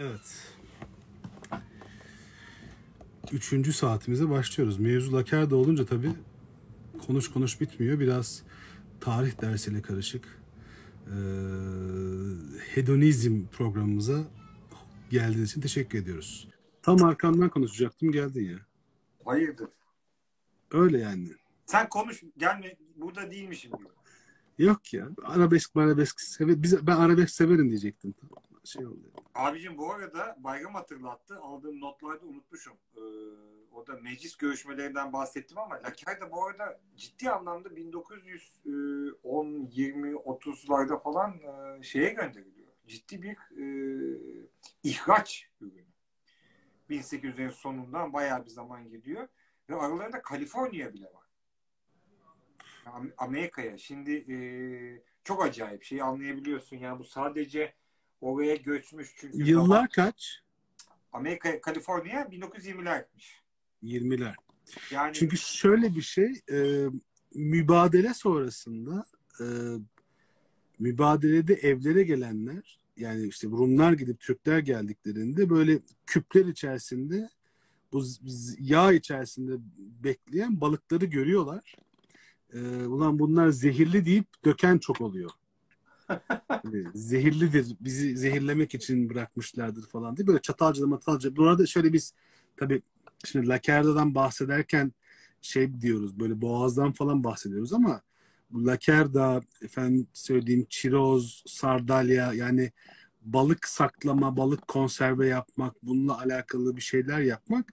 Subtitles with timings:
[0.00, 0.54] Evet.
[3.32, 4.78] Üçüncü saatimize başlıyoruz.
[4.78, 6.12] Mevzu Laker'de olunca tabii
[7.06, 8.00] konuş konuş bitmiyor.
[8.00, 8.42] Biraz
[9.00, 10.24] tarih dersiyle karışık.
[11.06, 11.12] Ee,
[12.74, 14.24] hedonizm programımıza
[15.10, 16.48] geldiğiniz için teşekkür ediyoruz.
[16.82, 18.58] Tam arkamdan konuşacaktım geldin ya.
[19.24, 19.68] Hayırdır?
[20.70, 21.28] Öyle yani.
[21.66, 22.22] Sen konuş.
[22.38, 22.76] Gelme.
[22.96, 23.88] Burada değilmişim gibi.
[24.58, 25.08] Yok ya.
[25.24, 26.62] Arabesk arabesk sever.
[26.62, 28.14] Biz, ben arabesk severim diyecektim.
[28.64, 29.12] Şey oldu.
[29.34, 31.38] Abicim bu arada bayram hatırlattı.
[31.40, 32.76] Aldığım notlarda unutmuşum.
[32.96, 33.00] Ee,
[33.72, 41.02] o da meclis görüşmelerinden bahsettim ama Laker de bu arada ciddi anlamda 1910, 20, 30'larda
[41.02, 42.72] falan e, şeye gönderiliyor.
[42.86, 43.64] Ciddi bir e,
[44.82, 45.84] ihraç ürünü.
[46.90, 49.28] 1800'lerin sonundan bayağı bir zaman gidiyor.
[49.70, 51.26] Ve aralarında Kaliforniya bile var.
[52.86, 53.78] Am- Amerika'ya.
[53.78, 54.36] Şimdi e,
[55.24, 56.76] çok acayip şeyi anlayabiliyorsun.
[56.76, 57.74] Yani bu sadece
[58.20, 60.40] oraya göçmüş çünkü Yıllar kaç?
[61.12, 63.40] Amerika, Kaliforniya 1920'lermiş.
[63.82, 64.34] 20'ler.
[64.90, 66.86] Yani Çünkü şöyle bir şey, e,
[67.34, 69.04] mübadele sonrasında
[69.40, 69.46] e,
[70.78, 77.30] mübadelede evlere gelenler, yani işte Rumlar gidip Türkler geldiklerinde böyle küpler içerisinde
[77.92, 78.04] bu
[78.58, 81.76] yağ içerisinde bekleyen balıkları görüyorlar.
[82.52, 85.30] E, ulan bunlar zehirli deyip döken çok oluyor.
[86.48, 91.36] Hani zehirlidir, bizi zehirlemek için bırakmışlardır falan diye böyle çatalcı matalcı.
[91.36, 92.14] Bu arada şöyle biz
[92.56, 92.82] tabii
[93.24, 94.92] şimdi Lakerda'dan bahsederken
[95.42, 98.02] şey diyoruz böyle boğazdan falan bahsediyoruz ama
[98.54, 102.72] Lakerda efendim söylediğim çiroz, sardalya yani
[103.22, 107.72] balık saklama, balık konserve yapmak, bununla alakalı bir şeyler yapmak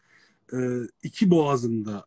[1.04, 2.06] iki boğazın da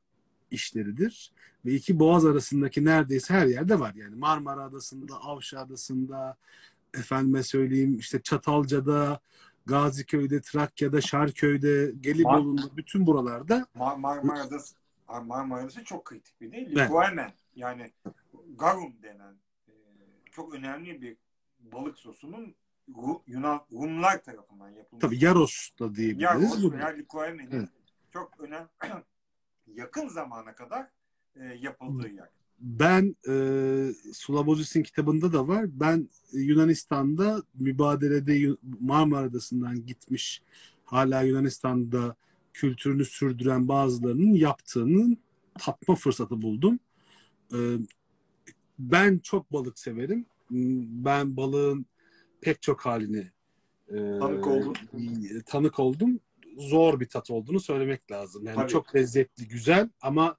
[0.50, 1.32] işleridir.
[1.64, 3.94] Ve iki boğaz arasındaki neredeyse her yerde var.
[3.94, 6.36] Yani Marmara Adası'nda, Avşa Adası'nda,
[6.94, 9.20] efendime söyleyeyim işte Çatalca'da,
[9.66, 14.58] Gaziköy'de, Trakya'da, Şarköy'de, Gelibolu'nda bütün buralarda Mar Marmara'da
[15.24, 16.66] Marmara'da çok kritik bir değil.
[16.66, 16.76] Evet.
[16.78, 17.92] Likuamen yani
[18.58, 19.34] garum denen
[19.68, 19.72] e,
[20.30, 21.16] çok önemli bir
[21.60, 22.54] balık sosunun
[23.26, 25.00] Yunan Rumlar tarafından yapılmış.
[25.02, 26.64] tabii Yaros da diyebiliriz.
[26.64, 27.68] o veya Likuamen'in Evet.
[28.12, 28.68] çok önemli
[29.76, 30.86] yakın zamana kadar
[31.36, 32.28] e, yapıldığı yer.
[32.60, 33.34] Ben e,
[34.12, 35.66] Sulavozis'in kitabında da var.
[35.72, 40.42] Ben Yunanistan'da mübadelede Marmara Adası'ndan gitmiş
[40.84, 42.16] hala Yunanistan'da
[42.52, 45.18] kültürünü sürdüren bazılarının yaptığının
[45.58, 46.78] tatma fırsatı buldum.
[47.52, 47.58] E,
[48.78, 50.26] ben çok balık severim.
[51.04, 51.86] Ben balığın
[52.40, 53.30] pek çok halini
[53.88, 54.74] e, Tanık oldun.
[55.46, 56.20] tanık oldum.
[56.60, 58.46] Zor bir tat olduğunu söylemek lazım.
[58.46, 58.72] Yani Tabii.
[58.72, 60.36] çok lezzetli, güzel ama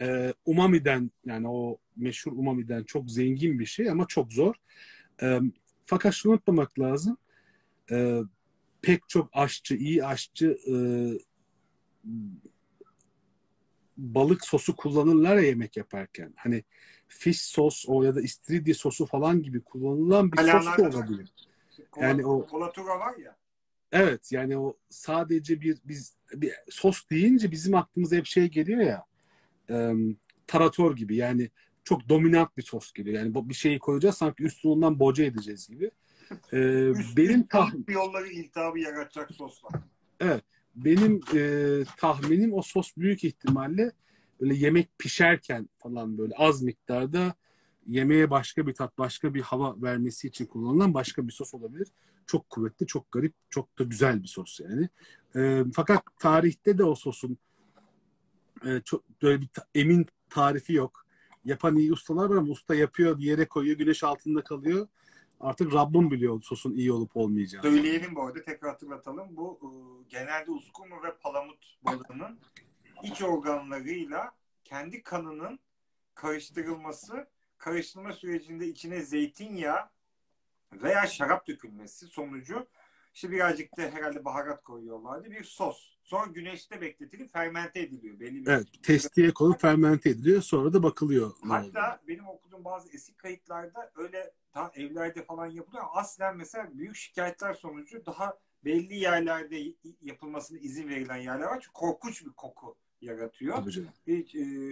[0.00, 4.54] e, umami'den yani o meşhur umami'den çok zengin bir şey ama çok zor.
[5.22, 5.40] E,
[5.84, 7.16] fakat şunu unutmamak lazım.
[7.90, 8.20] E,
[8.82, 10.74] pek çok aşçı, iyi aşçı e,
[13.96, 16.32] balık sosu kullanırlar ya yemek yaparken.
[16.36, 16.64] Hani
[17.08, 21.34] fish sos o ya da istiridye sosu falan gibi kullanılan bir sos da olabilir.
[22.00, 23.36] Yani o- Kolatura var ya.
[23.96, 29.04] Evet yani o sadece bir biz bir sos deyince bizim aklımıza hep şey geliyor ya
[29.70, 29.92] e,
[30.46, 31.50] tarator gibi yani
[31.84, 33.18] çok dominant bir sos geliyor.
[33.22, 35.90] Yani bir şeyi koyacağız sanki üstü ondan boca edeceğiz gibi.
[36.52, 39.72] E, Üst, benim üst tah balık yolları iltihabı yaratacak soslar.
[40.74, 43.92] benim e, tahminim o sos büyük ihtimalle
[44.40, 47.34] böyle yemek pişerken falan böyle az miktarda
[47.86, 51.88] yemeğe başka bir tat, başka bir hava vermesi için kullanılan başka bir sos olabilir.
[52.26, 54.88] Çok kuvvetli, çok garip, çok da güzel bir sos yani.
[55.36, 57.38] E, fakat tarihte de o sosun
[58.66, 61.06] e, çok böyle bir ta- emin tarifi yok.
[61.44, 64.88] Yapan iyi ustalar var ama usta yapıyor, bir yere koyuyor, güneş altında kalıyor.
[65.40, 67.62] Artık Rabbim biliyor sosun iyi olup olmayacağını.
[67.62, 69.36] Söyleyelim bu arada tekrar hatırlatalım.
[69.36, 69.68] Bu e,
[70.08, 72.38] genelde uskumru ve palamut balığının
[73.02, 74.32] iç organlarıyla
[74.64, 75.58] kendi kanının
[76.14, 77.26] karıştırılması,
[77.64, 79.90] karıştırma sürecinde içine zeytinyağı
[80.72, 82.66] veya şarap dökülmesi sonucu
[83.14, 85.30] işte birazcık da herhalde baharat koyuyorlardı.
[85.30, 85.94] Bir sos.
[86.02, 88.20] Sonra güneşte bekletilip fermente ediliyor.
[88.20, 90.42] Belli bir Evet, testiye konup fermente ediliyor.
[90.42, 91.32] Sonra da bakılıyor.
[91.48, 95.84] Hatta benim okuduğum bazı eski kayıtlarda öyle daha evlerde falan yapılıyor.
[95.92, 101.60] Aslen mesela büyük şikayetler sonucu daha belli yerlerde yapılmasına izin verilen yerler var.
[101.60, 103.58] Çünkü korkunç bir koku yaratıyor.
[104.06, 104.24] E,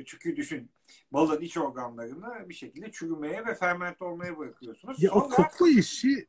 [0.05, 0.71] çünkü düşün
[1.13, 5.03] balığın iç organlarını bir şekilde çürümeye ve fermente olmaya bırakıyorsunuz.
[5.03, 6.27] Ya o Sonra koku işi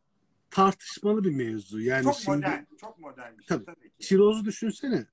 [0.50, 1.82] tartışmalı bir mevzu.
[1.82, 3.66] Yani çok şimdi modern, çok modern bir şey Tabii.
[3.66, 4.06] tabii, ki.
[4.06, 5.08] çirozu düşünsene.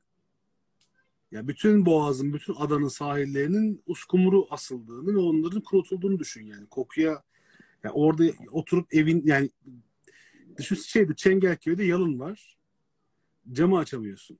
[1.31, 6.66] Ya bütün boğazın, bütün adanın sahillerinin uskumru asıldığını ve onların kurutulduğunu düşün yani.
[6.66, 7.22] Kokuya
[7.84, 9.50] ya orada oturup evin yani
[10.58, 12.58] düşün şeyde Çengelköy'de yalın var.
[13.52, 14.38] camı açamıyorsun.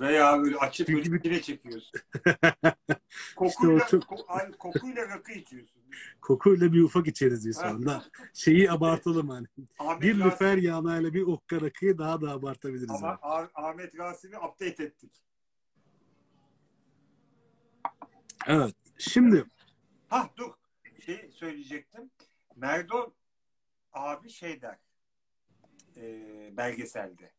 [0.00, 2.00] Veya böyle açıp Çünkü böyle bir- içine çekiyorsun.
[3.36, 5.82] kokuyla, çok- ko- ay, kokuyla rakı içiyorsun.
[6.20, 8.04] Kokuyla bir ufak içeriz biz anda.
[8.34, 9.46] Şeyi abartalım hani.
[9.78, 12.90] Ahmet Bir Rasim- lüfer yağmayla bir okka rakıyı daha da abartabiliriz.
[12.90, 13.18] Ama yani.
[13.22, 15.12] Ah- Ahmet Rasim'i update ettik.
[18.46, 18.74] Evet.
[18.98, 19.44] Şimdi
[20.08, 20.52] Ha dur.
[21.06, 22.10] Şey söyleyecektim.
[22.56, 23.14] Merdo
[23.92, 24.78] abi şey der.
[25.96, 27.32] E, belgeselde.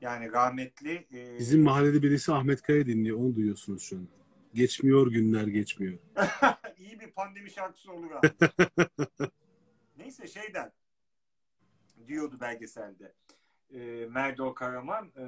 [0.00, 3.18] Yani rahmetli e, bizim mahallede birisi Ahmet Kaya dinliyor.
[3.18, 4.08] Onu duyuyorsunuz şu an.
[4.54, 5.98] Geçmiyor günler geçmiyor.
[6.78, 8.20] iyi bir pandemi şarkısı olur ha.
[9.96, 10.70] Neyse şey der.
[12.06, 13.12] Diyordu belgeselde.
[13.74, 15.24] E, Merdo Karaman e,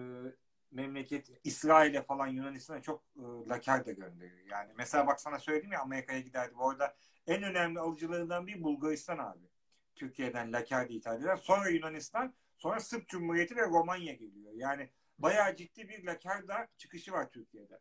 [0.71, 4.47] memleket İsrail'e falan Yunanistan'a çok e, laker de gönderiyor.
[4.51, 6.55] Yani mesela bak sana söyledim ya Amerika'ya giderdi.
[6.59, 6.97] Bu arada
[7.27, 9.47] en önemli alıcılarından bir Bulgaristan abi.
[9.95, 11.37] Türkiye'den laker de ithal eder.
[11.37, 14.53] Sonra Yunanistan, sonra Sırp Cumhuriyeti ve Romanya geliyor.
[14.55, 17.81] Yani bayağı ciddi bir laker da çıkışı var Türkiye'de.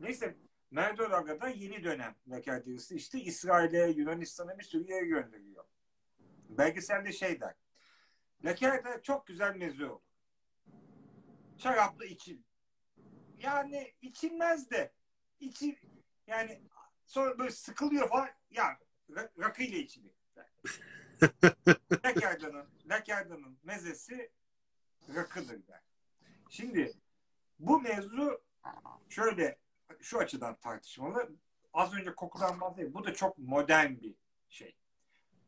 [0.00, 0.36] Neyse
[0.70, 5.64] Merdo da yeni dönem laker derisi işte İsrail'e, Yunanistan'a bir sürü yere gönderiyor.
[6.48, 7.54] Belgeselde şey der.
[8.44, 10.02] Laker de çok güzel meze olur.
[11.58, 12.42] Şaraplı içil.
[13.38, 14.92] Yani içilmez de
[15.40, 15.74] içil
[16.26, 16.62] yani
[17.06, 18.78] sonra böyle sıkılıyor falan ya
[19.10, 20.12] ra- rakıyla içilir.
[22.04, 24.30] Lakerdan'ın Lakerdan'ın mezesi
[25.14, 25.80] rakıdır der.
[26.50, 26.92] Şimdi
[27.58, 28.42] bu mevzu
[29.08, 29.58] şöyle
[30.00, 31.30] şu açıdan tartışmalı.
[31.72, 32.94] Az önce kokudan bahsettim.
[32.94, 34.14] Bu da çok modern bir
[34.48, 34.76] şey.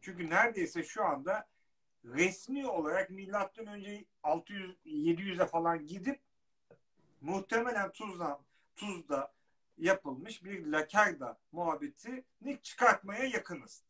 [0.01, 1.49] Çünkü neredeyse şu anda
[2.05, 6.21] resmi olarak milattan önce 600 700'e falan gidip
[7.21, 8.41] muhtemelen Tuzla
[8.77, 9.33] Tuz'da
[9.79, 13.83] yapılmış bir lakerda muhabbetini çıkartmaya yakınız.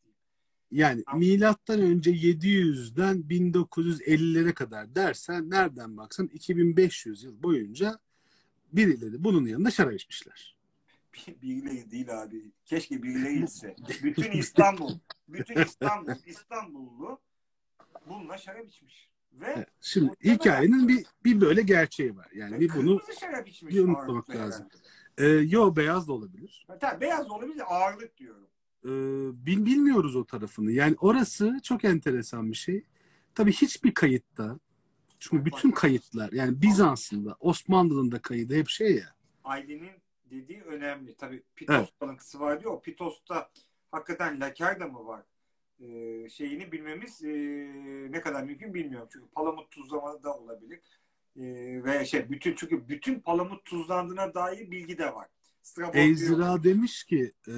[0.71, 7.99] Yani milattan önce 700'den 1950'lere kadar dersen nereden baksan 2500 yıl boyunca
[8.73, 10.55] birileri bunun yanında şarap içmişler.
[11.41, 12.51] Birileri değil abi.
[12.65, 13.45] Keşke birileri.
[14.03, 17.19] Bütün İstanbul, bütün İstanbul, İstanbullu
[18.09, 19.09] bununla şarap içmiş.
[19.33, 19.67] Ve Evet.
[19.81, 22.27] Şimdi hikayenin bir bir böyle gerçeği var.
[22.33, 23.75] Yani bir bunu kırmızı şarap içmiş.
[23.75, 24.67] bir unutmamak lazım.
[25.17, 25.39] herhalde.
[25.39, 26.67] e, yo beyaz da olabilir.
[26.79, 28.47] Tabii beyaz da olabilir ağırlık diyorum.
[28.85, 28.89] E,
[29.45, 30.71] bil, bilmiyoruz o tarafını.
[30.71, 32.83] Yani orası çok enteresan bir şey.
[33.35, 34.59] Tabii hiçbir kayıtta
[35.19, 39.15] çünkü bütün kayıtlar yani Bizans'ın da Osmanlı'nın da kaydı hep şey ya.
[39.43, 39.91] Ailenin
[40.31, 41.15] dediği önemli.
[41.15, 41.93] Tabii Pitos Evet.
[41.99, 42.73] kalıntısı var diyor.
[42.73, 43.49] O Pitos'ta
[43.91, 45.23] hakikaten laker da mı var?
[45.79, 47.27] Ee, şeyini bilmemiz ee,
[48.09, 49.07] ne kadar mümkün bilmiyorum.
[49.11, 50.79] Çünkü palamut tuzlama da olabilir.
[51.35, 55.27] Ee, ve şey bütün çünkü bütün palamut tuzlandığına dair bilgi de var.
[55.93, 57.53] Ezra demiş ki e,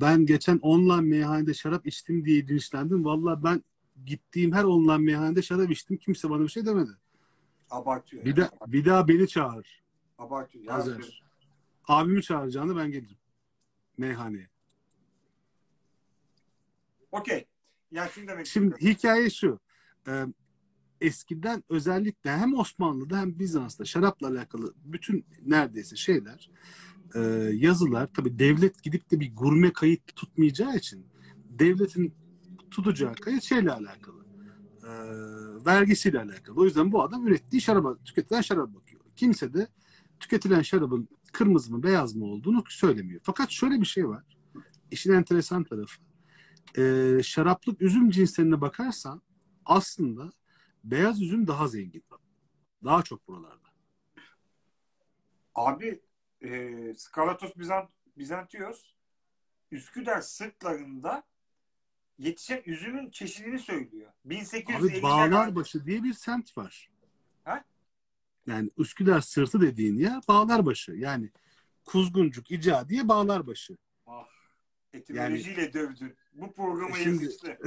[0.00, 3.04] ben geçen online meyhanede şarap içtim diye linçlendim.
[3.04, 3.64] Valla ben
[4.06, 5.96] gittiğim her online meyhanede şarap içtim.
[5.96, 6.90] Kimse bana bir şey demedi.
[7.70, 8.24] abartıyor.
[8.24, 8.50] Bir, yani.
[8.50, 9.82] de, bir daha beni çağır.
[10.18, 10.74] abartıyor.
[10.74, 11.22] Azer.
[11.88, 13.16] Abimi çağıracağını ben gelirim.
[13.98, 14.48] Meyhaneye.
[17.12, 17.46] Okey.
[17.90, 18.98] Ya şunu demek Şimdi istiyorum.
[18.98, 19.60] hikaye şu.
[20.08, 20.26] e,
[21.00, 26.50] eskiden özellikle hem Osmanlı'da hem Bizans'ta şarapla alakalı bütün neredeyse şeyler
[27.14, 27.20] e,
[27.52, 31.06] yazılar tabi devlet gidip de bir gurme kayıt tutmayacağı için
[31.50, 32.14] devletin
[32.70, 34.26] tutacağı kayıt şeyle alakalı.
[34.82, 34.90] E,
[35.66, 36.60] vergisiyle alakalı.
[36.60, 39.00] O yüzden bu adam ürettiği şaraba, tüketilen şaraba bakıyor.
[39.16, 39.68] Kimse de
[40.20, 43.20] tüketilen şarabın kırmızı mı beyaz mı olduğunu söylemiyor.
[43.24, 44.24] Fakat şöyle bir şey var.
[44.90, 46.02] İşin enteresan tarafı.
[46.78, 49.22] E, şaraplık üzüm cinslerine bakarsan
[49.64, 50.32] aslında
[50.84, 52.04] beyaz üzüm daha zengin.
[52.84, 53.68] Daha çok buralarda.
[55.54, 56.00] Abi
[56.42, 58.96] e, Skalatos Bizant, Bizantios
[59.70, 61.22] Üsküdar sırtlarında
[62.18, 64.12] yetişen üzümün çeşidini söylüyor.
[64.26, 66.90] 1850'ler Abi Bağlarbaşı diye bir semt var.
[67.44, 67.64] Ha?
[68.46, 70.92] Yani Üsküdar sırtı dediğin yer Bağlarbaşı.
[70.92, 71.30] Yani
[71.84, 73.76] Kuzguncuk, İca diye Bağlarbaşı.
[74.96, 76.16] Etimolojiyle dövdün.
[76.32, 77.58] Bu programı Şimdi- yazıcı.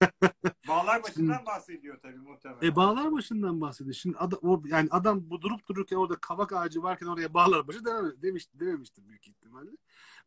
[0.68, 2.66] Bağlar başından bahsediyor tabii muhtemelen.
[2.66, 3.94] E Bağlarbaşı'ndan bahsediyor.
[3.94, 8.12] Şimdi adam, o, yani adam bu durup dururken orada kavak ağacı varken oraya Bağlarbaşı demem,
[8.22, 9.70] demiş, dememiştir büyük ihtimalle.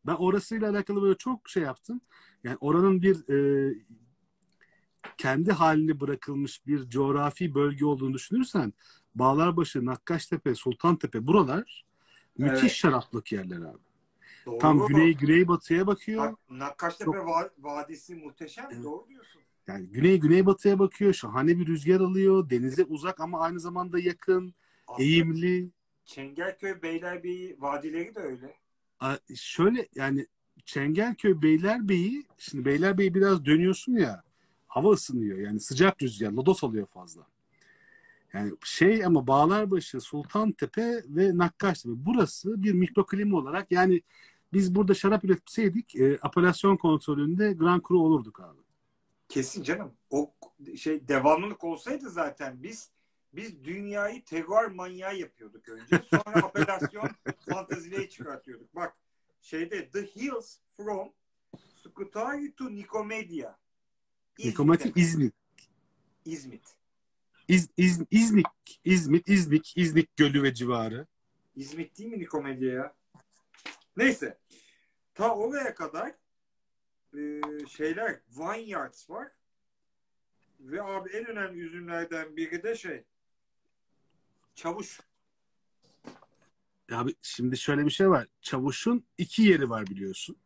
[0.06, 2.00] Ben orasıyla alakalı böyle çok şey yaptım.
[2.44, 3.74] Yani oranın bir e,
[5.18, 8.72] kendi haline bırakılmış bir coğrafi bölge olduğunu düşünürsen
[9.14, 11.84] Bağlarbaşı, Nakkaştepe, Sultantepe buralar
[12.38, 12.70] müthiş Evet.
[12.72, 13.83] şaraplık yerler abi.
[14.46, 14.58] Doğru.
[14.58, 16.24] Tam güney güneybatıya bakıyor.
[16.24, 18.66] Nak- Nakkaştepe Va- Vadisi muhteşem.
[18.72, 18.84] Evet.
[18.84, 19.42] Doğru diyorsun.
[19.66, 21.12] Yani güney güneybatıya bakıyor.
[21.12, 22.50] Şahane bir rüzgar alıyor.
[22.50, 24.54] Denize uzak ama aynı zamanda yakın,
[24.86, 25.70] Aslında eğimli.
[26.04, 28.54] Çengelköy Beylerbeyi vadileri de öyle.
[29.00, 30.26] A- Şöyle yani
[30.64, 34.22] Çengelköy Beylerbeyi şimdi Beylerbeyi biraz dönüyorsun ya
[34.68, 37.26] hava ısınıyor yani sıcak rüzgar lodos oluyor fazla.
[38.32, 41.94] Yani şey ama Bağlarbaşı, Sultantepe ve Nakkaştepe.
[41.96, 44.02] Burası bir mikroklima olarak yani
[44.54, 48.60] biz burada şarap üretseydik e, apelasyon kontrolünde Grand Cru olurduk abi.
[49.28, 49.92] Kesin canım.
[50.10, 50.34] O
[50.76, 52.90] şey devamlılık olsaydı zaten biz
[53.32, 56.02] biz dünyayı terör manyağı yapıyorduk önce.
[56.10, 57.10] Sonra operasyon
[57.48, 58.74] fantazileyi çıkartıyorduk.
[58.74, 58.96] Bak
[59.42, 61.12] şeyde The Hills from
[61.82, 63.56] Scutari to Nicomedia.
[64.38, 65.34] Nicomedia İzmit.
[66.24, 66.62] İzmit.
[67.48, 68.46] İz, İz, İznik,
[68.84, 71.06] İzmit, İznik, İznik Gölü ve civarı.
[71.56, 72.94] İzmit değil mi Nicomedia ya?
[73.96, 74.38] Neyse.
[75.14, 76.14] Ta oraya kadar
[77.16, 79.32] e, şeyler vineyards var.
[80.60, 83.04] Ve abi en önemli üzümlerden biri de şey
[84.54, 85.00] çavuş.
[86.92, 88.26] Abi şimdi şöyle bir şey var.
[88.40, 90.36] Çavuş'un iki yeri var biliyorsun.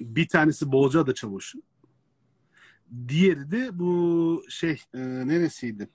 [0.00, 1.62] Bir tanesi Bolca'da Çavuş'un.
[3.08, 5.88] Diğeri de bu şey e, neresiydi?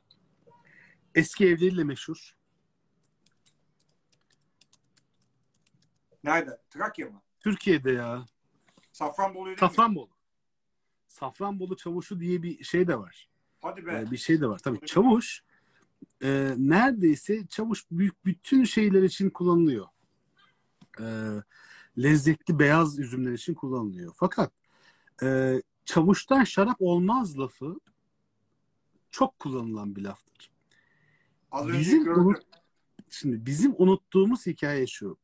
[1.16, 2.35] Eski evleriyle meşhur.
[6.26, 6.62] Nerede?
[6.70, 7.22] Trakya mı?
[7.40, 8.26] Türkiye'de ya.
[8.92, 10.10] Safranbolu'yu Safranbolu.
[11.08, 13.30] Safranbolu Çavuşu diye bir şey de var.
[13.62, 14.04] Hadi be.
[14.08, 14.60] Ee, bir şey de var.
[14.60, 15.44] Tabii Çavuş
[16.24, 19.86] e, neredeyse Çavuş büyük bütün şeyler için kullanılıyor.
[21.00, 21.06] E,
[21.98, 24.14] lezzetli beyaz üzümler için kullanılıyor.
[24.18, 24.52] Fakat
[25.24, 27.80] e, Çavuştan şarap olmaz lafı
[29.12, 30.52] çok kullanılan bir laftır.
[31.52, 32.22] Az önce Bizim gördüm.
[32.28, 32.46] unut-
[33.10, 35.18] Şimdi bizim unuttuğumuz hikaye şu.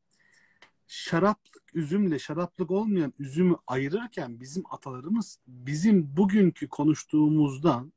[0.92, 7.94] Şaraplık üzümle şaraplık olmayan üzümü ayırırken bizim atalarımız bizim bugünkü konuştuğumuzdan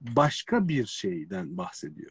[0.00, 2.10] başka bir şeyden bahsediyor.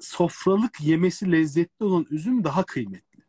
[0.00, 3.22] Sofralık yemesi lezzetli olan üzüm daha kıymetli.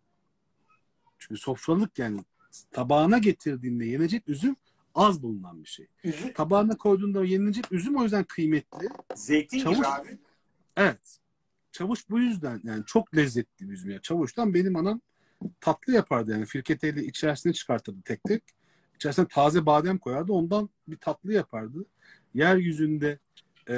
[1.17, 2.23] Çünkü sofralık yani
[2.71, 4.55] tabağına getirdiğinde yenecek üzüm
[4.95, 5.87] az bulunan bir şey.
[6.03, 8.89] Üzüm, Tabağına koyduğunda yenilecek üzüm o yüzden kıymetli.
[9.15, 10.17] zeytin gibi Çavuş- abi.
[10.77, 11.19] Evet.
[11.77, 13.99] Çavuş bu yüzden yani çok lezzetli bir üzüm.
[13.99, 15.01] Çavuştan benim anam
[15.61, 16.45] tatlı yapardı yani.
[16.45, 18.43] Firketeyle içerisine çıkartırdı tek tek.
[18.95, 20.33] İçerisine taze badem koyardı.
[20.33, 21.85] Ondan bir tatlı yapardı.
[22.33, 23.19] Yeryüzünde
[23.69, 23.75] e,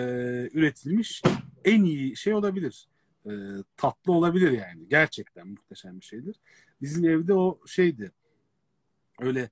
[0.54, 1.22] üretilmiş
[1.66, 2.88] en iyi şey olabilir.
[3.26, 3.32] E,
[3.78, 4.88] tatlı olabilir yani.
[4.90, 6.36] Gerçekten muhteşem bir şeydir.
[6.82, 8.12] Bizim evde o şeydi.
[9.20, 9.50] Öyle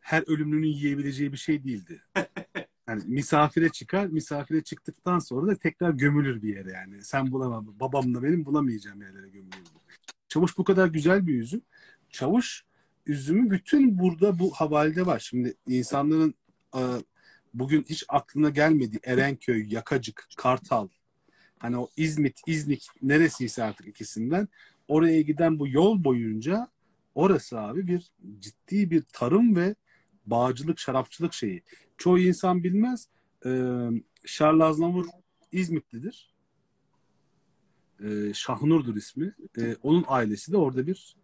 [0.00, 2.02] her ölümlünün yiyebileceği bir şey değildi.
[2.90, 7.02] Yani misafire çıkar, misafire çıktıktan sonra da tekrar gömülür bir yere yani.
[7.04, 9.58] Sen bulamam, babam da benim bulamayacağım yerlere gömülür.
[10.28, 11.62] Çavuş bu kadar güzel bir üzüm.
[12.10, 12.64] Çavuş
[13.06, 15.18] üzümü bütün burada bu havalde var.
[15.18, 16.34] Şimdi insanların
[16.76, 16.80] e,
[17.54, 20.88] bugün hiç aklına gelmedi Erenköy, Yakacık, Kartal,
[21.58, 24.48] hani o İzmit, İznik neresiyse artık ikisinden
[24.88, 26.68] oraya giden bu yol boyunca
[27.14, 29.74] orası abi bir ciddi bir tarım ve
[30.26, 31.62] bağcılık, şarapçılık şeyi.
[31.98, 33.08] Çoğu insan bilmez.
[33.46, 33.88] Ee,
[34.26, 35.06] Charles Aznavour
[35.52, 36.34] İzmitlidir.
[38.04, 39.34] Ee, Şahnur'dur ismi.
[39.58, 41.16] Ee, onun ailesi de orada bir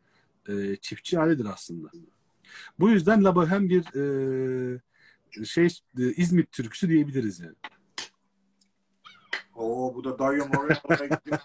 [0.48, 1.90] e, çiftçi ailedir aslında.
[2.78, 5.66] Bu yüzden La Bohème bir e, şey
[5.98, 7.56] e, İzmit türküsü diyebiliriz yani.
[9.54, 11.30] Oo bu da Dario Moreno'ya gitti.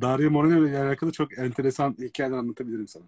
[0.00, 3.04] Dario Moreno ile alakalı çok enteresan hikayeler anlatabilirim sana.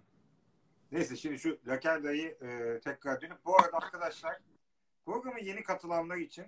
[0.91, 4.39] Neyse şimdi şu Lakerda'yı e, tekrar dönüp bu arada arkadaşlar
[5.05, 6.45] programa yeni katılanlar için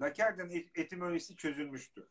[0.00, 2.08] Lakerda'nın et- etimolojisi çözülmüştü.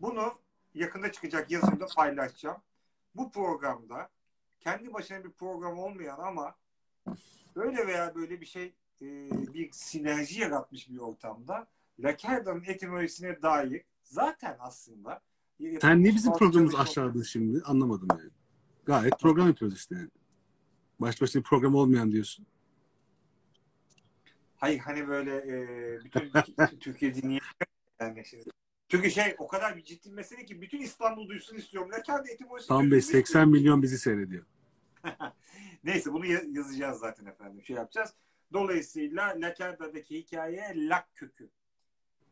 [0.00, 0.34] Bunu
[0.74, 2.62] yakında çıkacak yazımda paylaşacağım.
[3.14, 4.10] Bu programda
[4.60, 6.54] kendi başına bir program olmayan ama
[7.56, 9.06] böyle veya böyle bir şey e,
[9.54, 11.66] bir sinerji yaratmış bir ortamda
[11.98, 15.22] Lakerda'nın etimolojisine dair zaten aslında
[15.80, 17.62] Sen niye bizim programımızı aşağıladın şimdi?
[17.64, 18.30] Anlamadım yani.
[18.86, 20.10] Gayet program yapıyoruz işte yani.
[21.00, 22.46] Baş başına bir program olmayan diyorsun.
[24.56, 26.30] Hayır hani böyle e, bütün
[26.80, 27.40] Türkiye dinleyen
[28.00, 28.44] yani şimdi.
[28.88, 31.90] Çünkü şey o kadar bir ciddi mesele ki bütün İstanbul duysun istiyorum.
[31.92, 34.44] Lakerda etimolojisi Tam Bey çözülmüş 80 milyon bizi seyrediyor.
[35.84, 37.64] Neyse bunu ya- yazacağız zaten efendim.
[37.64, 38.14] Şey yapacağız.
[38.52, 41.48] Dolayısıyla Lakerda'daki hikaye lak kökü.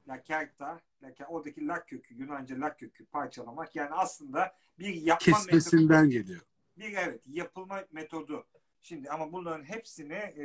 [0.09, 3.76] Lakerda, Laker, oradaki lak kökü, Yunanca lak kökü parçalamak.
[3.76, 5.50] Yani aslında bir yapma metodu.
[5.50, 6.40] Kesmesinden geliyor.
[6.78, 8.47] Bir evet yapılma metodu.
[8.82, 10.44] Şimdi ama bunların hepsine e,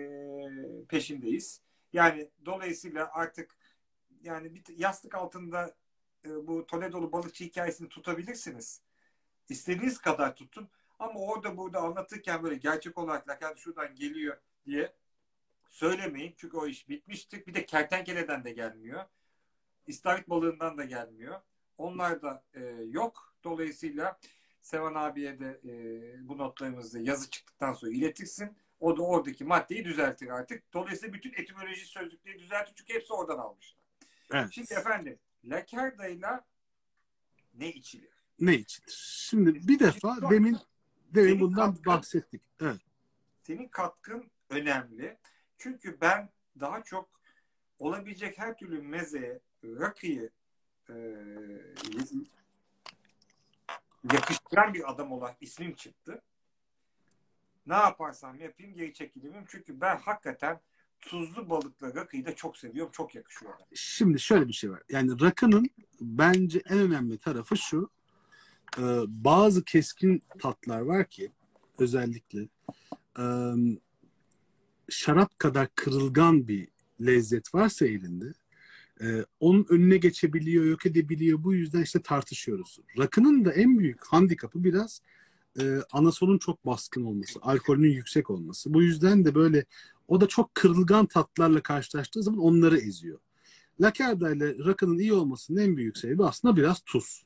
[0.90, 1.62] peşindeyiz.
[1.94, 3.56] Yani dolayısıyla artık
[4.24, 5.76] yani bir yastık altında
[6.26, 8.82] e, bu Toledo'lu balıkçı hikayesini tutabilirsiniz.
[9.50, 10.70] İstediğiniz kadar tutun.
[11.00, 14.94] Ama orada burada anlatırken böyle gerçek olarak laken şuradan geliyor diye
[15.68, 16.34] söylemeyin.
[16.38, 17.46] Çünkü o iş bitmiştir.
[17.46, 19.06] Bir de kertenkeleden de gelmiyor.
[19.88, 21.42] İstavrit balığından da gelmiyor.
[21.78, 23.34] Onlar da e, yok.
[23.44, 24.20] Dolayısıyla
[24.62, 25.72] Sevan abiye de e,
[26.30, 28.58] bu notlarımızı yazı çıktıktan sonra iletirsin.
[28.80, 30.74] O da oradaki maddeyi düzeltir artık.
[30.74, 33.78] Dolayısıyla bütün etimoloji sözlükleri düzeltir çünkü hepsi oradan almışlar.
[34.34, 34.52] Evet.
[34.52, 36.46] Şimdi efendim lakardayla
[37.54, 38.10] ne içilir?
[38.40, 38.94] Ne içilir?
[39.30, 40.58] Şimdi bir defa Şimdi- demin
[41.14, 42.42] demin Senin bundan katkın- bahsettik.
[42.62, 42.82] Evet.
[43.44, 45.18] Senin katkın önemli.
[45.58, 46.30] Çünkü ben
[46.60, 47.10] daha çok
[47.80, 50.30] olabilecek her türlü mezeye rakıyı
[50.90, 50.96] e,
[54.14, 56.22] yakıştıran bir adam olarak ismim çıktı.
[57.68, 59.46] Ne yaparsam yapayım geri çekilirim.
[59.48, 60.60] Çünkü ben hakikaten
[61.02, 62.92] tuzlu balıkla rakıyı da çok seviyorum.
[62.92, 63.54] Çok yakışıyor.
[63.74, 64.82] Şimdi şöyle bir şey var.
[64.90, 65.70] Yani rakının
[66.02, 67.90] bence en önemli tarafı şu.
[68.78, 71.32] e, bazı keskin tatlar var ki
[71.78, 72.48] özellikle
[73.20, 73.26] e,
[74.90, 76.68] şarap kadar kırılgan bir
[77.02, 78.34] lezzet varsa elinde
[79.02, 81.44] e, onun önüne geçebiliyor, yok edebiliyor.
[81.44, 82.80] Bu yüzden işte tartışıyoruz.
[82.98, 85.02] Rakının da en büyük handikapı biraz
[85.60, 88.74] e, anasonun çok baskın olması, alkolünün yüksek olması.
[88.74, 89.66] Bu yüzden de böyle
[90.08, 93.20] o da çok kırılgan tatlarla karşılaştığı zaman onları eziyor.
[93.82, 97.26] Lakerda ile rakının iyi olmasının en büyük sebebi aslında biraz tuz.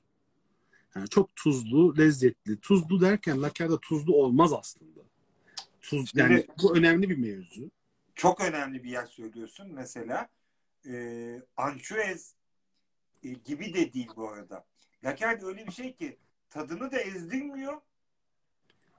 [0.95, 2.59] Yani çok tuzlu, lezzetli.
[2.59, 4.99] Tuzlu derken lakerda tuzlu olmaz aslında.
[5.81, 7.71] Tuz yani bu önemli bir mevzu.
[8.15, 9.67] Çok önemli bir yer söylüyorsun.
[9.73, 10.29] Mesela
[10.87, 12.35] e, ançuez
[13.23, 14.65] e, gibi de değil bu arada.
[15.03, 16.17] Laker de öyle bir şey ki
[16.49, 17.81] tadını da ezdirmiyor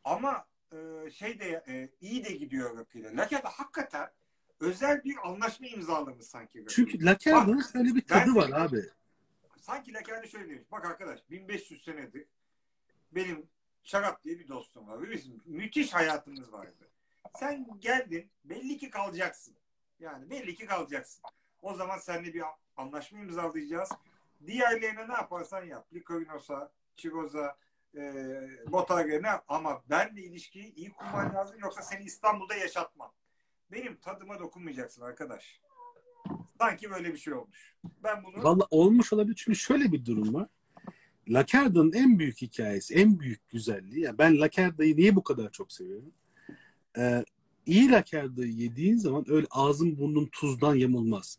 [0.05, 3.17] ama e, şey de e, iyi de gidiyor rakıyla.
[3.17, 4.11] Laker de hakikaten
[4.61, 6.59] özel bir anlaşma imzalamış sanki.
[6.59, 6.69] rakıyla.
[6.69, 8.83] Çünkü lakerda'nın Bak, şöyle bir tadı var abi.
[9.61, 10.65] sanki Laker'de şöyle demiş.
[10.73, 12.27] Bak arkadaş 1500 senedir
[13.13, 13.49] benim
[13.83, 15.11] şarap diye bir dostum var.
[15.11, 16.89] Bizim müthiş hayatımız vardı.
[17.39, 19.55] Sen geldin belli ki kalacaksın.
[20.01, 21.23] Yani belli ki kalacaksın.
[21.63, 22.43] O zaman seninle bir
[22.77, 23.91] anlaşma imzalayacağız.
[24.47, 25.87] Diğerlerine ne yaparsan yap.
[25.95, 27.57] Likorinos'a, Çivoz'a,
[27.97, 28.03] e,
[28.73, 33.13] Botargen'e ama benle ilişkiyi iyi kurman lazım yoksa seni İstanbul'da yaşatmam.
[33.73, 35.61] Benim tadıma dokunmayacaksın arkadaş.
[36.59, 37.77] Sanki böyle bir şey olmuş.
[37.85, 40.49] Ben bunu Valla olmuş olabilir çünkü şöyle bir durum var.
[41.29, 44.05] Lakerda'nın en büyük hikayesi, en büyük güzelliği.
[44.05, 46.13] Yani ben Lakerda'yı niye bu kadar çok seviyorum?
[46.99, 47.25] Ee,
[47.67, 51.39] iyi Lakerda'yı yediğin zaman öyle ağzın burnun tuzdan yamulmaz.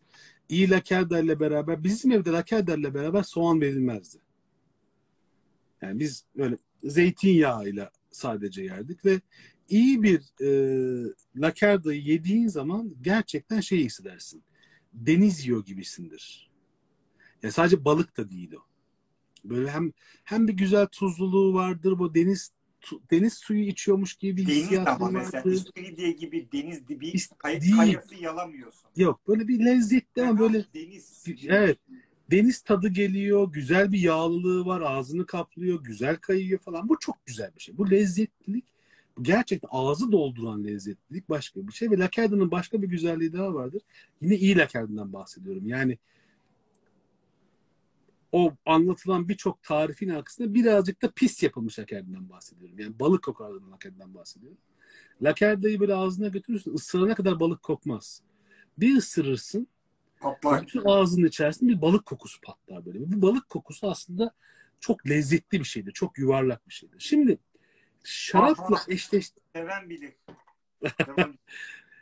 [0.50, 4.18] İyi Lakerda ile beraber bizim evde Lakerda ile beraber soğan verilmezdi.
[5.82, 9.22] Yani biz böyle zeytinyağıyla sadece yerdik ve
[9.70, 10.50] iyi bir e,
[11.36, 14.44] Lakerda'yı yediğin zaman gerçekten şey hissedersin.
[14.94, 16.52] Deniz yiyor gibisindir.
[17.44, 18.64] Ya sadece balık da değil o.
[19.46, 19.92] Böyle hem
[20.24, 22.52] hem bir güzel tuzluluğu vardır bu deniz
[23.12, 25.52] deniz suyu içiyormuş gibi bir Deniz hissiyatı ama mesela vardır.
[25.52, 27.76] İstiridye gibi deniz dibi İst- kay- değil.
[27.76, 28.89] kayası yalamıyorsun.
[28.96, 31.24] Yok böyle bir lezzetli ama böyle deniz.
[31.48, 31.78] evet
[32.32, 36.89] deniz tadı geliyor, güzel bir yağlılığı var, ağzını kaplıyor, güzel kayıyor falan.
[36.89, 37.78] Bu çok güzel bir şey.
[37.78, 38.65] Bu lezzetlilik
[39.22, 43.82] gerçekten ağzı dolduran lezzetlilik başka bir şey ve Lakerda'nın başka bir güzelliği daha vardır.
[44.22, 45.67] Yine iyi Lakerda'dan bahsediyorum.
[45.67, 45.98] Yani
[48.34, 52.80] o anlatılan birçok tarifin arkasında birazcık da pis yapılmış Lakerda'dan bahsediyorum.
[52.80, 54.58] Yani balık kokardan Lakerda'dan bahsediyorum.
[55.22, 58.22] Lakerda'yı böyle ağzına götürürsün, ısırana kadar balık kokmaz.
[58.78, 59.67] Bir ısırırsın,
[60.19, 60.62] Patlar.
[60.62, 63.00] bütün ağzının içerisinde bir balık kokusu patlar böyle.
[63.00, 64.34] Bu balık kokusu aslında
[64.80, 65.91] çok lezzetli bir şeydir.
[65.91, 67.00] Çok yuvarlak bir şeydir.
[67.00, 67.38] Şimdi
[68.04, 70.13] şarapla eşleş Seven bilir.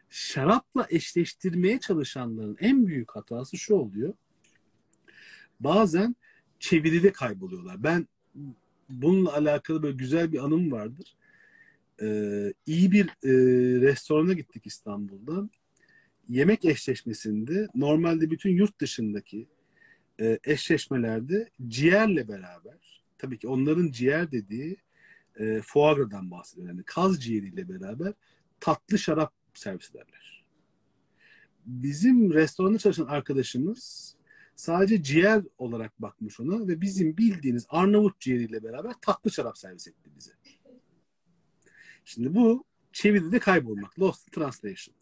[0.10, 4.14] Şarapla eşleştirmeye çalışanların en büyük hatası şu oluyor.
[5.64, 6.16] Bazen
[6.60, 7.84] çeviride kayboluyorlar.
[7.84, 8.08] Ben
[8.90, 11.16] bununla alakalı böyle güzel bir anım vardır.
[12.02, 13.32] Ee, iyi bir e,
[13.82, 15.50] restorana gittik İstanbul'da.
[16.30, 19.48] Yemek eşleşmesinde normalde bütün yurt dışındaki
[20.22, 24.78] e, eşleşmelerde ciğerle beraber tabii ki onların ciğer dediği
[25.40, 26.68] e, foie gras''dan bahsediyor.
[26.68, 28.14] Yani kaz ciğeriyle beraber
[28.60, 30.46] tatlı şarap servis ederler.
[31.66, 34.16] Bizim restoranda çalışan arkadaşımız
[34.56, 40.10] sadece ciğer olarak bakmış ona ve bizim bildiğiniz Arnavut ciğeriyle beraber tatlı şarap servis etti
[40.18, 40.32] bize.
[42.06, 44.00] Şimdi bu çeviride kaybolmak.
[44.00, 44.96] Lost in Translation.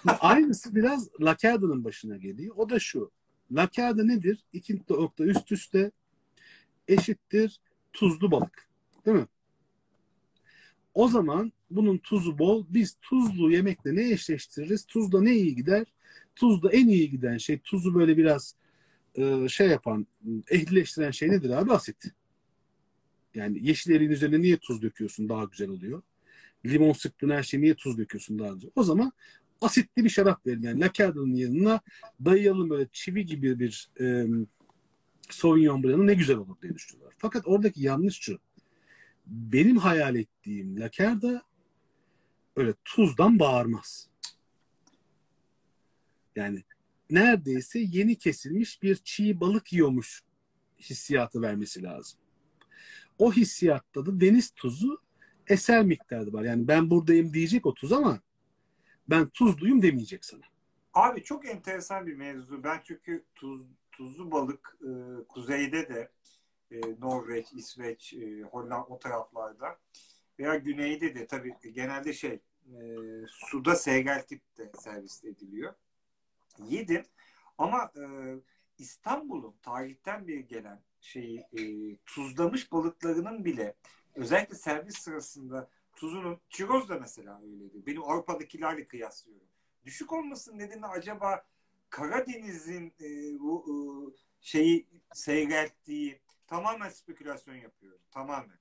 [0.00, 2.54] Şimdi aynısı biraz Lakerda'nın başına geliyor.
[2.56, 3.10] O da şu.
[3.52, 4.44] Lakerda nedir?
[4.52, 5.90] İki nokta üst üste
[6.88, 7.60] eşittir
[7.92, 8.68] tuzlu balık.
[9.06, 9.26] Değil mi?
[10.94, 12.66] O zaman bunun tuzu bol.
[12.68, 14.86] Biz tuzlu yemekle ne eşleştiririz?
[14.86, 15.86] Tuzla ne iyi gider?
[16.36, 18.54] Tuzla en iyi giden şey tuzu böyle biraz
[19.14, 20.06] e, şey yapan,
[20.50, 21.72] ehlileştiren şey nedir abi?
[21.72, 22.04] Asit.
[23.34, 26.02] Yani yeşil eriğin üzerine niye tuz döküyorsun daha güzel oluyor?
[26.66, 28.70] Limon sıktığın her şeye niye tuz döküyorsun daha güzel?
[28.76, 29.12] O zaman
[29.60, 30.62] asitli bir şarap verin.
[30.62, 31.80] Yani Lacarda'nın yanına
[32.24, 34.26] dayayalım böyle çivi gibi bir e,
[35.30, 37.14] Sauvignon Blanc'ı ne güzel olur diye düşünüyorlar.
[37.18, 38.38] Fakat oradaki yanlış şu.
[39.26, 41.42] Benim hayal ettiğim Lacarda
[42.56, 44.08] öyle tuzdan bağırmaz.
[46.36, 46.62] Yani
[47.10, 50.22] neredeyse yeni kesilmiş bir çiğ balık yiyormuş
[50.80, 52.20] hissiyatı vermesi lazım.
[53.18, 55.02] O hissiyatta da deniz tuzu
[55.46, 56.42] eser miktarda var.
[56.42, 58.20] Yani ben buradayım diyecek o tuz ama
[59.08, 60.42] ben tuzluyum demeyecek sana.
[60.94, 62.64] Abi çok enteresan bir mevzu.
[62.64, 64.90] Ben çünkü tuz, tuzlu balık e,
[65.28, 66.10] kuzeyde de
[66.70, 69.78] e, Norveç, İsveç, e, Hollanda o taraflarda
[70.38, 72.78] veya güneyde de tabii genelde şey e,
[73.28, 75.74] suda seyreltip de servis ediliyor.
[76.58, 77.04] Yedim
[77.58, 78.04] ama e,
[78.78, 83.74] İstanbul'un tarihten bir gelen şeyi e, tuzlamış balıklarının bile
[84.14, 87.86] özellikle servis sırasında tuzunun çiroz da mesela öyleydi.
[87.86, 89.48] Benim Avrupa'dakilerle kıyaslıyorum.
[89.84, 91.46] Düşük olmasının nedeni acaba
[91.90, 93.74] Karadeniz'in e, bu e,
[94.40, 98.00] şeyi seyrelttiği tamamen spekülasyon yapıyorum.
[98.10, 98.58] Tamamen.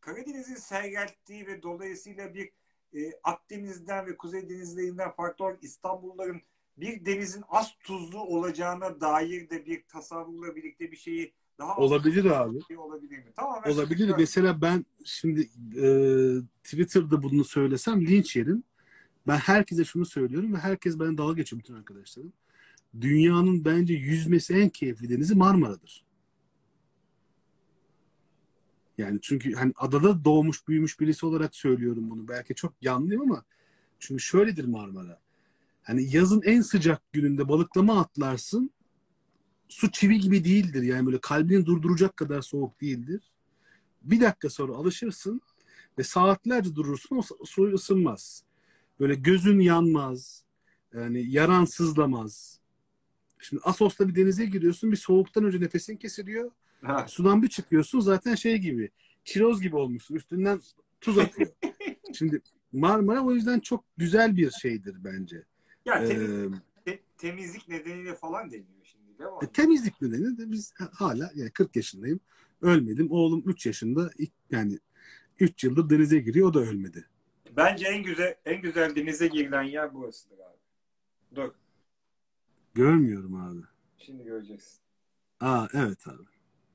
[0.00, 2.52] Karadeniz'in seyrelttiği ve dolayısıyla bir
[2.94, 6.42] e, Akdeniz'den ve Kuzey denizlerinden farklı olarak İstanbulluların
[6.80, 12.58] bir denizin az tuzlu olacağına dair de bir tasavvurla birlikte bir şeyi daha olabilir abi.
[12.68, 13.32] Şey olabilir mi?
[13.36, 14.14] Tamamen olabilir.
[14.18, 15.40] Mesela ben şimdi
[15.76, 15.86] e,
[16.64, 18.62] Twitter'da bunu söylesem linç yerim.
[19.26, 22.32] Ben herkese şunu söylüyorum ve herkes bana dalga geçiyor bütün arkadaşlarım.
[23.00, 26.04] Dünyanın bence yüzmesi en keyifli denizi Marmara'dır.
[28.98, 32.28] Yani çünkü hani adada doğmuş büyümüş birisi olarak söylüyorum bunu.
[32.28, 33.44] Belki çok yanlıyım ama
[33.98, 35.20] çünkü şöyledir Marmara.
[35.88, 38.70] Hani yazın en sıcak gününde balıklama atlarsın.
[39.68, 40.82] Su çivi gibi değildir.
[40.82, 43.32] Yani böyle kalbini durduracak kadar soğuk değildir.
[44.02, 45.40] Bir dakika sonra alışırsın
[45.98, 48.42] ve saatlerce durursun o su ısınmaz.
[49.00, 50.44] Böyle gözün yanmaz.
[50.94, 52.60] Yani yaran sızlamaz.
[53.38, 56.50] Şimdi Asos'ta bir denize giriyorsun bir soğuktan önce nefesin kesiliyor.
[56.82, 57.06] Ha.
[57.08, 58.90] Sudan bir çıkıyorsun zaten şey gibi
[59.24, 60.14] çiroz gibi olmuşsun.
[60.14, 60.60] Üstünden
[61.00, 61.50] tuz atıyor.
[62.18, 65.44] Şimdi Marmara o yüzden çok güzel bir şeydir bence.
[65.88, 66.52] Ya temiz,
[66.86, 69.36] ee, temizlik nedeniyle falan deniyor şimdi değil mi?
[69.42, 72.20] E, temizlik nedeniyle de biz hala yani 40 yaşındayım.
[72.62, 73.10] Ölmedim.
[73.10, 74.10] Oğlum 3 yaşında
[74.50, 74.78] yani
[75.40, 77.08] 3 yıldır denize giriyor o da ölmedi.
[77.56, 80.58] Bence en güzel en güzel denize girilen yer burasıdır abi.
[81.34, 81.52] Dur.
[82.74, 83.60] Görmüyorum abi.
[83.98, 84.80] Şimdi göreceksin.
[85.40, 86.22] Aa evet abi.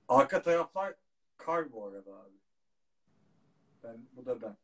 [0.07, 0.95] Arka taraflar
[1.37, 2.37] kar bu arada abi.
[3.83, 4.57] Ben bu da ben.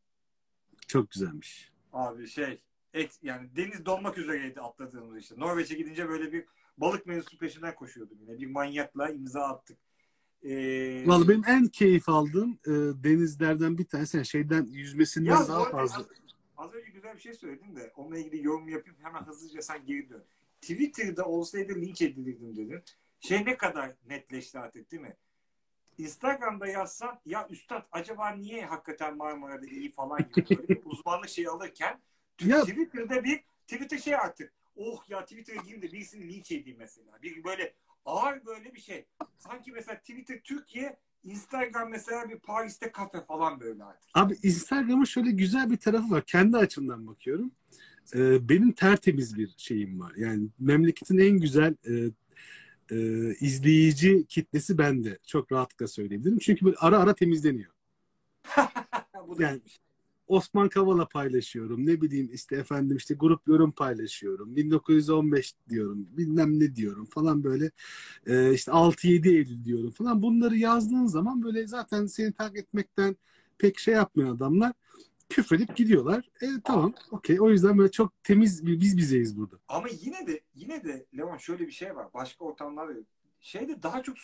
[0.88, 1.72] Çok güzelmiş.
[1.94, 2.62] Abi şey
[3.22, 5.36] yani deniz donmak üzereydi atladığımız işte.
[5.38, 6.46] Norveç'e gidince böyle bir
[6.78, 8.40] balık mevzusu peşinden koşuyordum yine.
[8.40, 9.78] Bir manyakla imza attık.
[10.44, 11.04] Ee...
[11.08, 12.72] Vallahi benim en keyif aldığım e,
[13.04, 15.98] denizlerden bir tanesi yani şeyden yüzmesinden ya, daha fazla.
[15.98, 16.08] Az,
[16.58, 20.10] az önce güzel bir şey söyledin de onunla ilgili yorum yapayım hemen hızlıca sen geri
[20.10, 20.24] dön.
[20.62, 22.84] Twitter'da olsaydı linç edilirdim dedin.
[23.20, 25.16] Şey ne kadar netleşti artık değil mi?
[25.98, 31.48] Instagram'da yazsan ya üstad acaba niye hakikaten Marmara'da iyi falan gibi böyle bir uzmanlık şey
[31.48, 32.02] alırken
[32.42, 32.62] ya.
[32.62, 37.20] Twitter'da bir Twitter şey artık oh ya Twitter'a gireyim de birisini linç edeyim mesela.
[37.24, 37.74] Bir böyle
[38.06, 39.06] ağır böyle bir şey.
[39.38, 44.10] Sanki mesela Twitter Türkiye Instagram mesela bir Paris'te kafe falan böyle artık.
[44.14, 46.26] Abi Instagram'ın şöyle güzel bir tarafı var.
[46.26, 47.52] Kendi açımdan bakıyorum.
[48.16, 50.14] Ee, benim tertemiz bir şeyim var.
[50.18, 51.94] Yani memleketin en güzel e,
[52.92, 52.98] e,
[53.40, 55.18] izleyici kitlesi bende.
[55.28, 56.40] Çok rahatlıkla söyleyebilirim.
[56.40, 57.72] Çünkü böyle ara ara temizleniyor.
[59.40, 59.62] yani
[60.30, 61.86] Osman Kavala paylaşıyorum.
[61.86, 64.56] Ne bileyim işte efendim işte grup yorum paylaşıyorum.
[64.56, 66.08] 1915 diyorum.
[66.18, 67.72] Bilmem ne diyorum falan böyle.
[68.28, 70.22] E, işte 6-7 Eylül diyorum falan.
[70.22, 73.16] Bunları yazdığın zaman böyle zaten seni takip etmekten
[73.58, 74.74] pek şey yapmayan adamlar
[75.30, 76.30] küfredip gidiyorlar.
[76.42, 77.42] E tamam okey.
[77.42, 79.56] O yüzden böyle çok temiz bir biz bizeyiz burada.
[79.68, 82.08] Ama yine de yine de Levan şöyle bir şey var.
[82.14, 82.94] Başka ortamlarda
[83.40, 84.16] şeyde daha çok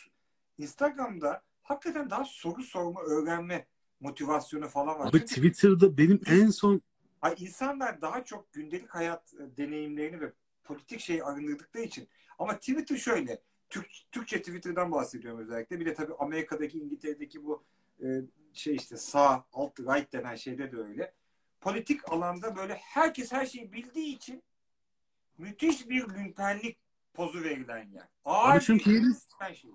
[0.58, 3.68] Instagram'da hakikaten daha soru sorma, öğrenme
[4.00, 5.10] motivasyonu falan var.
[5.10, 6.82] Abi Çünkü Twitter'da benim en son
[7.22, 12.08] Ay insanlar daha çok gündelik hayat e, deneyimlerini ve politik şey arındırdıkları için.
[12.40, 13.42] Ama Twitter şöyle.
[13.70, 15.80] Türk, Türkçe Twitter'dan bahsediyorum özellikle.
[15.80, 17.64] Bir de tabii Amerika'daki, İngiltere'deki bu
[18.04, 18.08] e,
[18.54, 21.14] şey işte sağ, alt, right denen şeyde de öyle.
[21.62, 24.44] Politik alanda böyle herkes her şeyi bildiği için
[25.38, 26.78] müthiş bir lümpenlik
[27.14, 28.08] pozu verilen yer.
[28.26, 29.16] Ağır Abi çünkü
[29.54, 29.72] şey.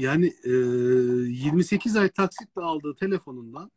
[0.00, 3.70] Yani e, 28 ay taksitle aldığı telefonundan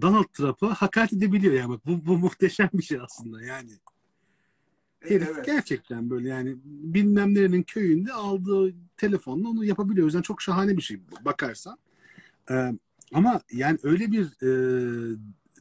[0.00, 1.68] Donald Trump'a hakaret edebiliyor yani.
[1.68, 3.70] Bak, bu, bu muhteşem bir şey aslında yani.
[5.00, 5.46] Herif evet.
[5.46, 10.04] gerçekten böyle yani bilmem nerenin köyünde aldığı telefonla onu yapabiliyor.
[10.04, 11.78] O yüzden çok şahane bir şey bakarsan.
[12.50, 12.72] Ee,
[13.12, 14.50] ama yani öyle bir e,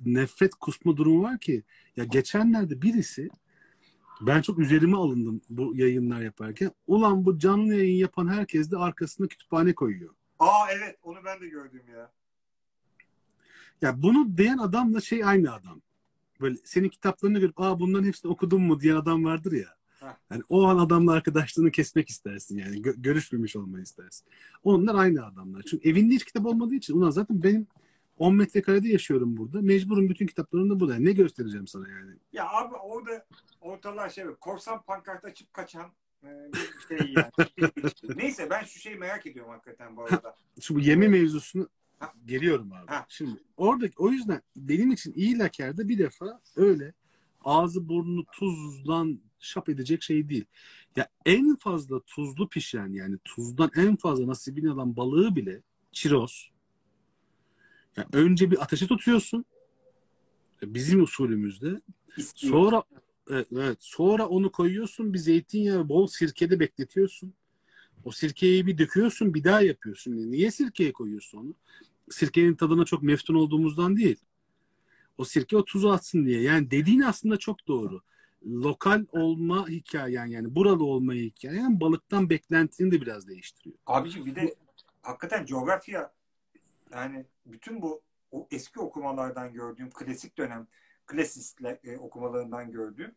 [0.05, 1.63] nefret kusma durumu var ki
[1.97, 3.29] ya geçenlerde birisi
[4.21, 6.71] ben çok üzerime alındım bu yayınlar yaparken.
[6.87, 10.13] Ulan bu canlı yayın yapan herkes de arkasına kütüphane koyuyor.
[10.39, 12.11] Aa evet onu ben de gördüm ya.
[13.81, 15.81] Ya bunu diyen adamla şey aynı adam.
[16.41, 19.75] böyle senin kitaplarını görüp aa bunların hepsini okudun mu diye adam vardır ya.
[19.99, 20.17] Ha.
[20.31, 22.81] Yani o an adamla arkadaşlığını kesmek istersin yani.
[22.81, 24.27] Gö- görüşmemiş olmayı istersin.
[24.63, 25.61] Onlar aynı adamlar.
[25.61, 27.67] Çünkü evinde hiç kitap olmadığı için ulan zaten benim
[28.17, 29.61] 10 metrekarede yaşıyorum burada.
[29.61, 30.95] Mecburum bütün kitaplarımda burada.
[30.95, 32.11] Ne göstereceğim sana yani?
[32.33, 33.25] Ya abi orada
[33.61, 35.91] ortalığa şey korsan pankart açıp kaçan
[36.23, 37.31] e, bir şey yani.
[38.15, 40.35] Neyse ben şu şeyi merak ediyorum hakikaten bu arada.
[40.61, 42.11] Şu bu yeme mevzusunu Ha.
[42.25, 42.87] geliyorum abi.
[42.87, 43.05] Ha.
[43.09, 46.93] Şimdi orada o yüzden benim için iyi lakerde bir defa öyle
[47.43, 50.45] ağzı burnunu tuzdan şap edecek şey değil.
[50.95, 56.51] Ya en fazla tuzlu pişen yani tuzdan en fazla nasibini alan balığı bile çiroz.
[57.97, 59.45] Ya önce bir ateşe tutuyorsun.
[60.63, 61.81] Bizim usulümüzde.
[62.35, 62.83] Sonra
[63.29, 67.33] evet, evet, sonra onu koyuyorsun bir zeytinyağı bol sirkede bekletiyorsun.
[68.03, 70.31] O sirkeyi bir döküyorsun bir daha yapıyorsun.
[70.31, 71.53] Niye sirkeye koyuyorsun onu?
[72.09, 74.17] Sirkenin tadına çok meftun olduğumuzdan değil.
[75.17, 76.41] O sirke o tuzu atsın diye.
[76.41, 78.01] Yani dediğin aslında çok doğru.
[78.45, 83.75] Lokal olma hikayen yani buralı olma hikayen balıktan beklentini de biraz değiştiriyor.
[83.85, 84.55] Abiciğim bir de
[85.01, 86.13] hakikaten coğrafya
[86.91, 90.67] yani bütün bu o eski okumalardan gördüğüm klasik dönem
[91.05, 93.15] klasistler e, okumalarından gördüğüm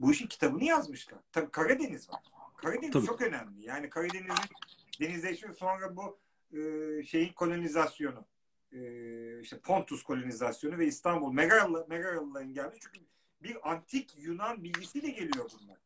[0.00, 1.18] bu işin kitabını yazmışlar.
[1.32, 2.20] Tabii Karadeniz var.
[2.56, 3.06] Karadeniz Tabii.
[3.06, 3.66] çok önemli.
[3.66, 4.56] Yani Karadeniz'in
[5.00, 6.18] denizleşme sonra bu
[6.52, 8.24] e, şeyin kolonizasyonu
[8.72, 12.76] e, işte Pontus kolonizasyonu ve İstanbul Megaralı, Megaralıların geldi.
[12.80, 13.00] Çünkü
[13.42, 15.78] bir antik Yunan bilgisiyle geliyor bunlar.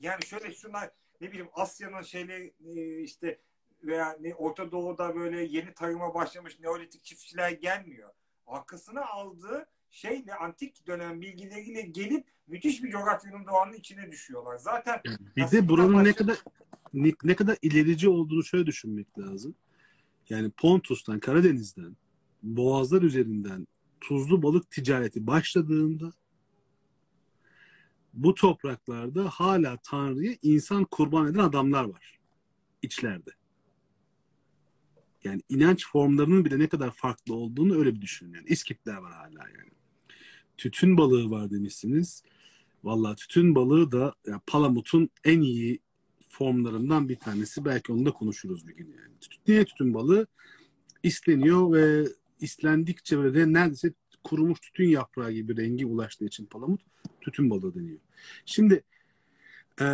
[0.00, 3.38] Yani şöyle şunlar ne bileyim Asya'nın şeyle e, işte
[3.86, 8.10] veya ne Orta Doğu'da böyle yeni tarıma başlamış Neolitik çiftçiler gelmiyor.
[8.46, 14.56] Arkasına aldığı şeyle antik dönem bilgileriyle gelip müthiş bir coğrafyanın doğanın içine düşüyorlar.
[14.56, 15.00] Zaten
[15.36, 16.36] Bir de buranın ne başka- kadar
[16.94, 19.54] ne, ne kadar ilerici olduğunu şöyle düşünmek lazım.
[20.28, 21.96] Yani Pontus'tan, Karadeniz'den,
[22.42, 23.66] boğazlar üzerinden
[24.00, 26.12] tuzlu balık ticareti başladığında
[28.14, 32.18] bu topraklarda hala Tanrı'ya insan kurban eden adamlar var.
[32.82, 33.30] içlerde.
[35.24, 38.34] Yani inanç formlarının bile ne kadar farklı olduğunu öyle bir düşünün.
[38.34, 39.70] Yani İskitler var hala yani.
[40.56, 42.22] Tütün balığı var demişsiniz.
[42.84, 45.80] Vallahi tütün balığı da ya Palamut'un en iyi
[46.28, 47.64] formlarından bir tanesi.
[47.64, 49.18] Belki onu da konuşuruz bir gün yani.
[49.20, 50.26] Tütün, niye tütün balığı?
[51.02, 52.08] İsleniyor ve
[52.40, 53.92] islendikçe böyle neredeyse
[54.24, 56.80] kurumuş tütün yaprağı gibi rengi ulaştığı için palamut
[57.20, 57.98] tütün balığı deniyor.
[58.46, 58.82] Şimdi
[59.80, 59.86] e,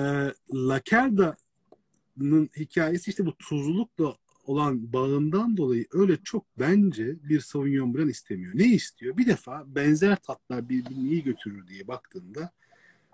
[0.55, 4.17] Lakerda'nın hikayesi işte bu tuzlulukla
[4.51, 8.53] olan bağından dolayı öyle çok bence bir Sauvignon Blanc istemiyor.
[8.55, 9.17] Ne istiyor?
[9.17, 12.53] Bir defa benzer tatlar birbirini iyi götürür diye baktığında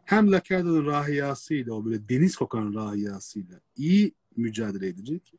[0.05, 5.33] hem Lakerda'nın rahiyasıyla o böyle deniz kokan rahiyasıyla iyi mücadele edecek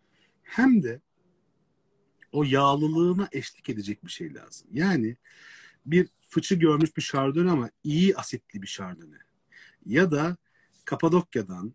[0.44, 1.02] hem de
[2.32, 4.68] o yağlılığına eşlik edecek bir şey lazım.
[4.74, 5.18] Yani
[5.86, 9.18] bir fıçı görmüş bir şardone ama iyi asitli bir şardone.
[9.86, 10.38] Ya da
[10.86, 11.74] Kapadokya'dan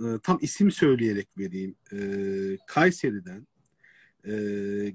[0.00, 1.98] e, tam isim söyleyerek vereyim e,
[2.66, 3.46] Kayseri'den
[4.24, 4.32] e,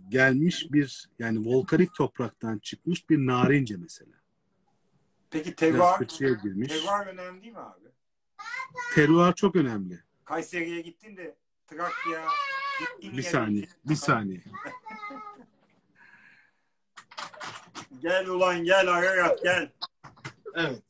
[0.10, 4.12] gelmiş bir yani volkanik topraktan çıkmış bir narince mesela.
[5.30, 7.90] Peki terroir, terroir önemli değil mi abi?
[8.96, 10.00] Teruar çok önemli.
[10.26, 11.36] Kayseri'ye gittin de
[11.68, 12.26] Trakya
[12.80, 13.78] gittin Bir saniye, gittin.
[13.90, 14.42] bir saniye.
[18.02, 19.72] Gel ulan gel Ararat gel.
[20.56, 20.82] Evet.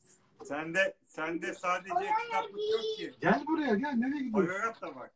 [0.44, 3.14] Sende sende sadece kitaplık yok ki.
[3.20, 3.94] Gel buraya gel.
[3.94, 4.54] Nereye gidiyorsun?
[4.54, 5.10] Ararat da var.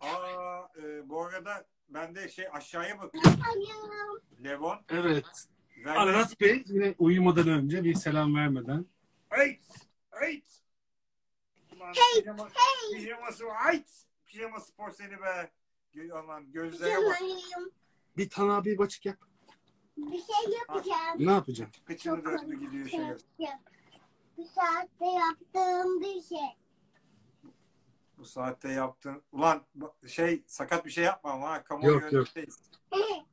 [0.00, 3.40] Aa e, bu arada ben de şey aşağıya bakıyorum.
[4.44, 4.78] Levon.
[4.88, 5.48] Evet.
[5.84, 8.86] Ver- Ararat Bey yine uyumadan önce bir selam vermeden.
[9.30, 9.64] Ayt!
[10.12, 10.60] Ayt!
[11.76, 12.48] Ulan pijama,
[12.92, 13.56] pijaması var.
[13.66, 13.90] Ayt!
[14.26, 15.50] Pijama spor seni be.
[16.14, 17.20] Aman gözlere bak.
[18.16, 19.25] Bir tane abi açık yap.
[19.96, 21.16] Bir şey yapacağım.
[21.18, 21.70] Ne yapacağım?
[21.84, 23.00] Kıçını döndü gidiyor şey.
[24.36, 26.56] Bu saatte yaptığım bir şey.
[28.18, 29.22] Bu saatte yaptın.
[29.32, 29.62] Ulan
[30.06, 31.64] şey sakat bir şey yapma ama ha.
[31.64, 32.26] Kamuoyu Yok, yok.
[32.26, 32.60] önündeyiz.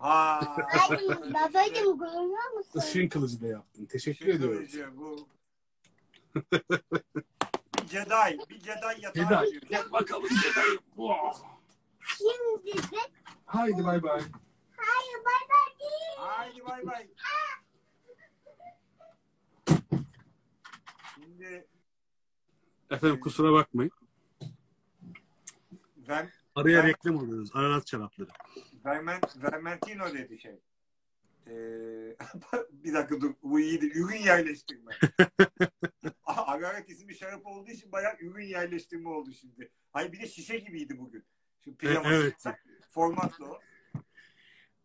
[0.00, 0.40] Ha.
[0.90, 2.80] Ay babacım görüyor musun?
[2.80, 3.86] Işın kılıcı da yaptın.
[3.86, 4.58] Teşekkür Şu ediyorum.
[4.58, 5.28] kılıcı, bu.
[7.82, 9.68] bir Jedi, bir Jedi yatağı Jedi.
[9.68, 10.78] Gel bakalım Jedi.
[10.96, 11.42] Oh.
[12.18, 12.96] Şimdi de
[13.46, 14.22] Haydi bay bay.
[14.86, 16.16] Hayır bay bay değil.
[16.18, 17.08] Haydi bay bay.
[21.14, 21.66] Şimdi
[22.90, 23.92] Efendim kusura bakmayın.
[25.96, 27.50] Ver, Araya Ben- reklam alıyoruz.
[27.54, 28.28] Ararat şarapları.
[28.84, 30.60] Vermen, Vermentino dedi şey.
[31.46, 32.16] Ee,
[32.72, 33.34] bir dakika dur.
[33.42, 33.86] Bu iyiydi.
[33.94, 34.92] Ürün yerleştirme.
[36.24, 39.70] Agaret isimli şarap olduğu için bayağı ürün yerleştirme oldu şimdi.
[39.92, 41.24] Hayır bir de şişe gibiydi bugün.
[41.64, 42.14] Şu pijaması.
[42.14, 42.44] E, evet.
[42.90, 43.60] Formatlı o.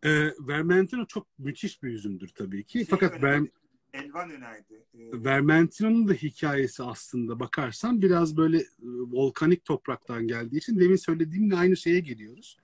[0.04, 2.72] Ee, Vermentino çok müthiş bir üzümdür tabii ki.
[2.72, 3.50] Şey Fakat Ver, önerdi,
[3.92, 4.84] Elvan önerdi.
[4.94, 8.64] Ee, Vermentino'nun da hikayesi aslında bakarsan biraz böyle e,
[9.10, 12.58] volkanik topraktan geldiği için demin söylediğimle aynı şeye geliyoruz.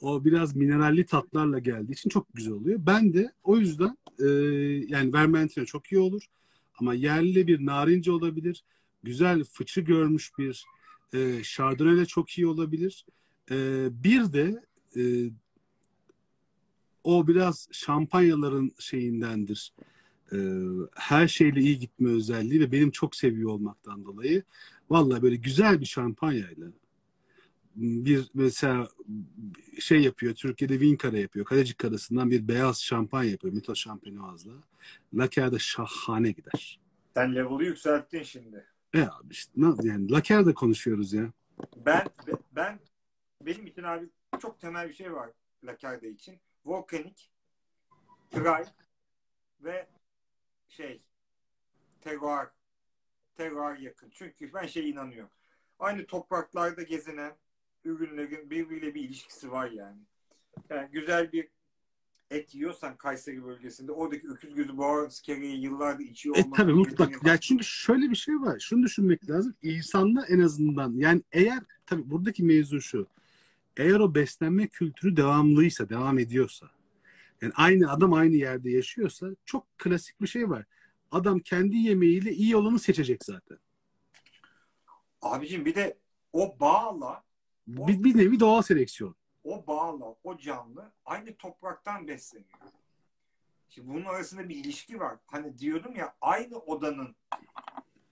[0.00, 2.80] O biraz mineralli tatlarla geldiği için çok güzel oluyor.
[2.86, 4.26] Ben de o yüzden e,
[4.88, 6.22] yani Vermentino çok iyi olur.
[6.78, 8.64] Ama yerli bir narince olabilir.
[9.02, 10.64] Güzel fıçı görmüş bir
[11.12, 13.06] e, Chardonnay de çok iyi olabilir.
[13.50, 14.64] E, bir de
[14.96, 15.02] e,
[17.04, 19.72] o biraz şampanyaların şeyindendir.
[20.32, 20.36] E,
[20.94, 24.42] her şeyle iyi gitme özelliği ve benim çok seviyor olmaktan dolayı
[24.90, 26.66] vallahi böyle güzel bir şampanyayla
[27.76, 28.88] bir mesela
[29.80, 31.46] şey yapıyor Türkiye'de Vinkara yapıyor.
[31.46, 33.54] Kalecik karasından bir beyaz şampanya yapıyor.
[33.54, 34.54] Mito Champenoise'la.
[35.14, 36.80] Laker'de şahane gider.
[37.14, 38.64] sen level'ı yükselttin şimdi.
[38.94, 41.32] E abi işte ne- yani Laker'de konuşuyoruz ya.
[41.86, 42.06] Ben
[42.52, 42.80] ben
[43.46, 44.08] benim için abi
[44.42, 45.30] çok temel bir şey var
[45.64, 46.34] Lacarda için.
[46.64, 47.30] Volkanik,
[48.34, 48.64] dry
[49.60, 49.88] ve
[50.68, 51.02] şey
[52.00, 52.48] terroir
[53.36, 54.10] terroir yakın.
[54.10, 55.30] Çünkü ben şey inanıyorum.
[55.78, 57.32] Aynı topraklarda gezinen
[57.84, 60.00] ürünlerin birbiriyle bir ilişkisi var yani.
[60.70, 61.48] Yani güzel bir
[62.30, 67.04] et yiyorsan Kayseri bölgesinde oradaki öküz gözü boğaz kereyi yıllardır içiyor E olmak tabii birbirine
[67.04, 67.26] mutlak.
[67.26, 68.58] Ya çünkü şöyle bir şey var.
[68.58, 69.54] Şunu düşünmek lazım.
[69.62, 73.06] İnsanda en azından yani eğer tabii buradaki mevzu şu.
[73.76, 76.70] Eğer o beslenme kültürü devamlıysa, devam ediyorsa
[77.40, 80.64] yani aynı adam aynı yerde yaşıyorsa çok klasik bir şey var.
[81.10, 83.58] Adam kendi yemeğiyle iyi olanı seçecek zaten.
[85.22, 85.98] Abicim bir de
[86.32, 87.24] o bağla
[87.66, 89.14] Bir, bir nevi doğal seleksiyon.
[89.44, 92.58] o bağla, o canlı aynı topraktan besleniyor.
[93.68, 95.18] Şimdi bunun arasında bir ilişki var.
[95.26, 97.16] Hani diyordum ya aynı odanın,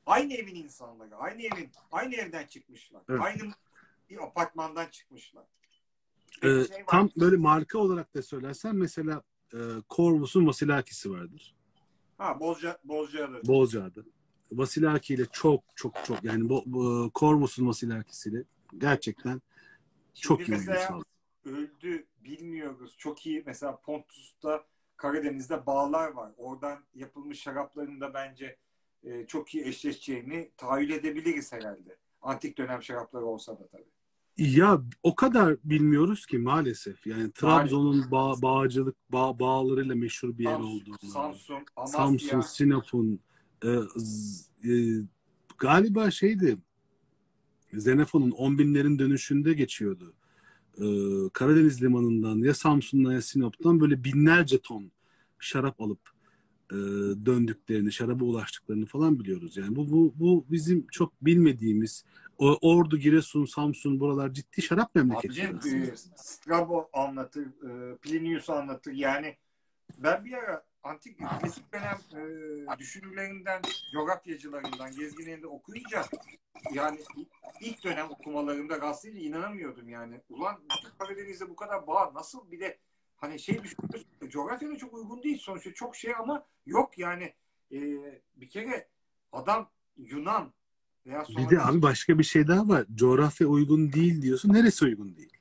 [0.07, 3.03] aynı evin insanları, aynı evin, aynı evden çıkmışlar.
[3.09, 3.21] Evet.
[3.21, 3.53] Aynı
[4.13, 5.45] bir apartmandan çıkmışlar.
[6.43, 9.23] Ee, şey tam böyle marka olarak da söylersen mesela
[9.55, 9.59] e,
[9.91, 11.55] Corvus'un Vasilakis'i vardır.
[12.19, 13.47] Ha Bozca, Bozcaada.
[13.47, 14.01] Bozcaada.
[14.53, 18.45] Vasilaki ile çok çok çok yani bu, bu Corvus'un Vasilakis'iyle
[18.79, 19.43] gerçekten
[20.15, 21.01] çok Şimdi iyi uyum mesela
[21.45, 22.95] öldü bilmiyoruz.
[22.99, 24.65] Çok iyi mesela Pontus'ta
[24.97, 26.33] Karadeniz'de bağlar var.
[26.37, 28.57] Oradan yapılmış şarapların da bence
[29.05, 31.97] e, çok iyi eşleşeceğini tahayyül edebiliriz herhalde.
[32.23, 33.92] Antik dönem şarapları olsa da tabii.
[34.37, 37.07] Ya o kadar bilmiyoruz ki maalesef.
[37.07, 41.11] Yani Trabzon'un bağ, bağcılık bağ, bağlarıyla meşhur bir yer Samsun, olduğunu.
[41.11, 41.99] Samsun, Amasya.
[41.99, 43.21] Samsun, Sinop'un
[43.65, 43.69] e,
[44.71, 44.73] e,
[45.59, 46.59] galiba şeydi
[47.73, 50.15] Xenofon'un 10 binlerin dönüşünde geçiyordu.
[50.79, 50.85] E,
[51.33, 54.93] Karadeniz limanından ya Samsun'dan ya Sinop'tan böyle binlerce ton
[55.39, 56.11] şarap alıp
[56.71, 56.77] e,
[57.27, 59.57] döndüklerini, şaraba ulaştıklarını falan biliyoruz.
[59.57, 62.05] Yani bu bu bu bizim çok bilmediğimiz
[62.45, 68.93] Ordu, Giresun, Samsun buralar ciddi şarap memleketleri Abicim e, Strabo anlatır, e, Plinius anlatır.
[68.93, 69.37] Yani
[69.99, 76.05] ben bir ara antik klasik dönem e, düşünürlerinden, coğrafyacılarından, gezginlerinde okuyunca
[76.73, 77.01] yani
[77.61, 80.21] ilk dönem okumalarımda rastlayınca inanamıyordum yani.
[80.29, 80.61] Ulan
[80.99, 82.79] Karadeniz'de bu kadar bağ nasıl bir de
[83.17, 87.35] hani şey düşünüyorsun coğrafyada çok uygun değil sonuçta çok şey ama yok yani
[87.73, 87.79] e,
[88.37, 88.89] bir kere
[89.33, 90.53] adam Yunan
[91.07, 92.87] veya sonra Bir de abi başka bir şey daha var.
[92.95, 94.53] Coğrafya uygun değil diyorsun.
[94.53, 95.33] Neresi uygun değil?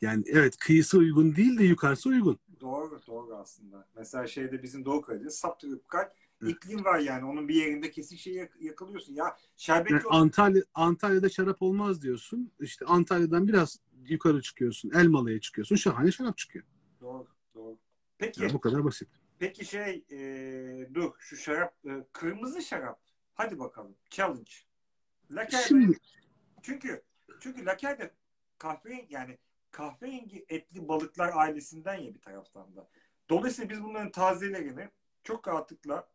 [0.00, 2.38] Yani evet kıyısı uygun değil de yukarısı uygun.
[2.60, 3.86] Doğru, doğru aslında.
[3.96, 6.08] Mesela şeyde bizim Doğu Karadeniz subtropikal
[6.46, 7.24] iklim var yani.
[7.24, 9.14] Onun bir yerinde kesin şey yak- yakalıyorsun.
[9.14, 12.52] Ya şerbetli Yani Antalya Antalya'da şarap olmaz diyorsun.
[12.60, 14.90] İşte Antalya'dan biraz yukarı çıkıyorsun.
[14.90, 15.76] Elmalı'ya çıkıyorsun.
[15.76, 16.64] Şahane şarap çıkıyor.
[17.00, 17.78] Doğru, doğru.
[18.18, 19.08] Peki, Yani bu kadar basit.
[19.38, 23.01] peki şey e, dur şu şarap e, kırmızı şarap.
[23.34, 23.94] Hadi bakalım.
[24.10, 24.50] Challenge.
[25.30, 25.98] Laker Şimdi
[26.62, 27.02] çünkü
[27.40, 28.14] çünkü laker de
[29.08, 29.38] yani
[29.70, 32.88] kahverengi etli balıklar ailesinden ya bir taraftan da.
[33.30, 34.88] Dolayısıyla biz bunların tazelerini
[35.24, 36.08] çok rahatlıkla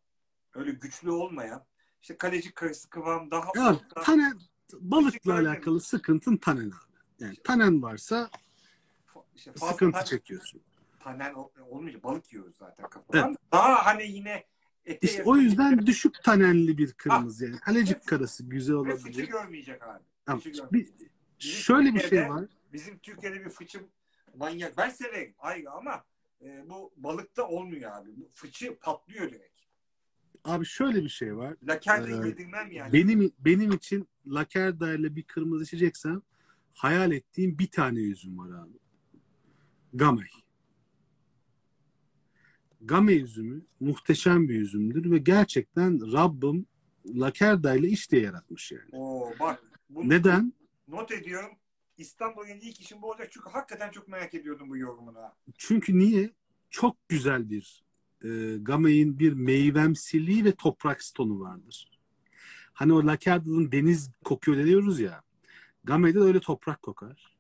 [0.54, 1.66] öyle güçlü olmayan
[2.02, 4.38] işte kaleci karısı kıvam daha ya orta- tanen
[4.74, 6.98] balıkla alakalı sıkıntın tanen abi.
[7.20, 8.30] Yani tanen varsa
[9.36, 10.62] işte fazla sıkıntı tan- çekiyorsun.
[11.00, 13.38] Tanen ol- olmayınca balık yiyoruz zaten kafadan.
[13.52, 14.46] Daha hani yine
[14.88, 17.58] ete İşte o yüzden bir- düşük tanenli bir kırmızı yani.
[17.60, 19.28] Kalecik karası güzel ve fıçı olabilir.
[19.28, 20.04] görmeyecek abi.
[20.26, 20.88] Tamam, Fıçı bir,
[21.40, 22.46] şöyle bir şey var.
[22.74, 23.80] Bizim Türkiye'de bir fıçı
[24.38, 24.78] manyak.
[24.78, 26.06] Ben severim ayrı ama
[26.42, 28.10] e, bu balıkta olmuyor abi.
[28.18, 29.58] Bu fıçı patlıyor direkt.
[30.44, 31.56] Abi şöyle bir şey var.
[31.68, 32.26] Laker'de Evet.
[32.26, 32.94] yedirmem yani.
[32.94, 36.22] Benim benim için Lakerda ile bir kırmızı içeceksem
[36.74, 38.78] hayal ettiğim bir tane üzüm var abi.
[39.94, 40.28] Gamay.
[42.82, 46.66] Gamay üzümü muhteşem bir üzümdür ve gerçekten Rabbim
[47.06, 48.90] Lakerda ile iş diye yaratmış yani.
[48.92, 49.64] Oo bak.
[49.90, 50.54] Bunu Neden?
[50.88, 51.52] Not ediyorum.
[51.98, 53.28] İstanbul'un ilk işim bu olacak.
[53.32, 55.18] Çünkü hakikaten çok merak ediyordum bu yorumunu.
[55.58, 56.30] Çünkü niye?
[56.70, 57.84] Çok güzel bir
[58.24, 61.92] e, Gamay'ın bir meyvemsiliği ve toprak tonu vardır.
[62.74, 65.22] Hani o Lakerda'nın deniz kokuyor diyoruz ya.
[65.84, 67.38] Gamay'da da öyle toprak kokar.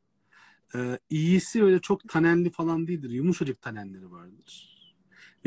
[0.76, 3.10] E, iyisi öyle çok tanenli falan değildir.
[3.10, 4.77] Yumuşacık tanenleri vardır.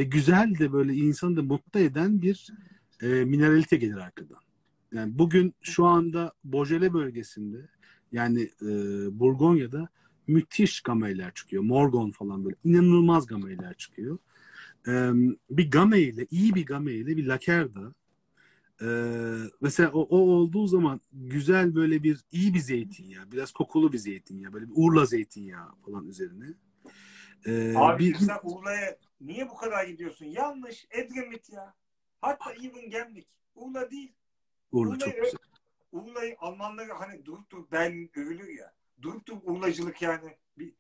[0.01, 2.49] Ve güzel de böyle insanı da mutlu eden bir
[3.03, 4.39] e, mineralite gelir arkadan.
[4.93, 7.69] Yani bugün şu anda Beaujolais bölgesinde
[8.13, 8.69] yani e,
[9.21, 9.89] Burgonya'da
[10.27, 11.63] müthiş gameler çıkıyor.
[11.63, 14.19] Morgon falan böyle inanılmaz gameler çıkıyor.
[14.89, 15.11] Ee,
[15.51, 17.95] bir game ile iyi bir game ile bir lakerda
[18.83, 18.89] e,
[19.61, 24.53] mesela o, o olduğu zaman güzel böyle bir iyi bir zeytinyağı biraz kokulu bir zeytinyağı
[24.53, 26.55] böyle bir urla zeytinyağı falan üzerine.
[27.47, 30.26] Ee, Abi bir, sen Urla'ya niye bu kadar gidiyorsun?
[30.26, 30.86] Yanlış.
[30.91, 31.74] Edremit ya.
[32.20, 33.28] Hatta even Gemlik.
[33.55, 34.12] Urla değil.
[34.72, 35.38] urla çok güzel.
[35.93, 38.72] Urla'yı Almanları hani durup durup Berlin övülür ya.
[39.03, 40.36] Durup durup Urlacılık yani.
[40.59, 40.72] Bir...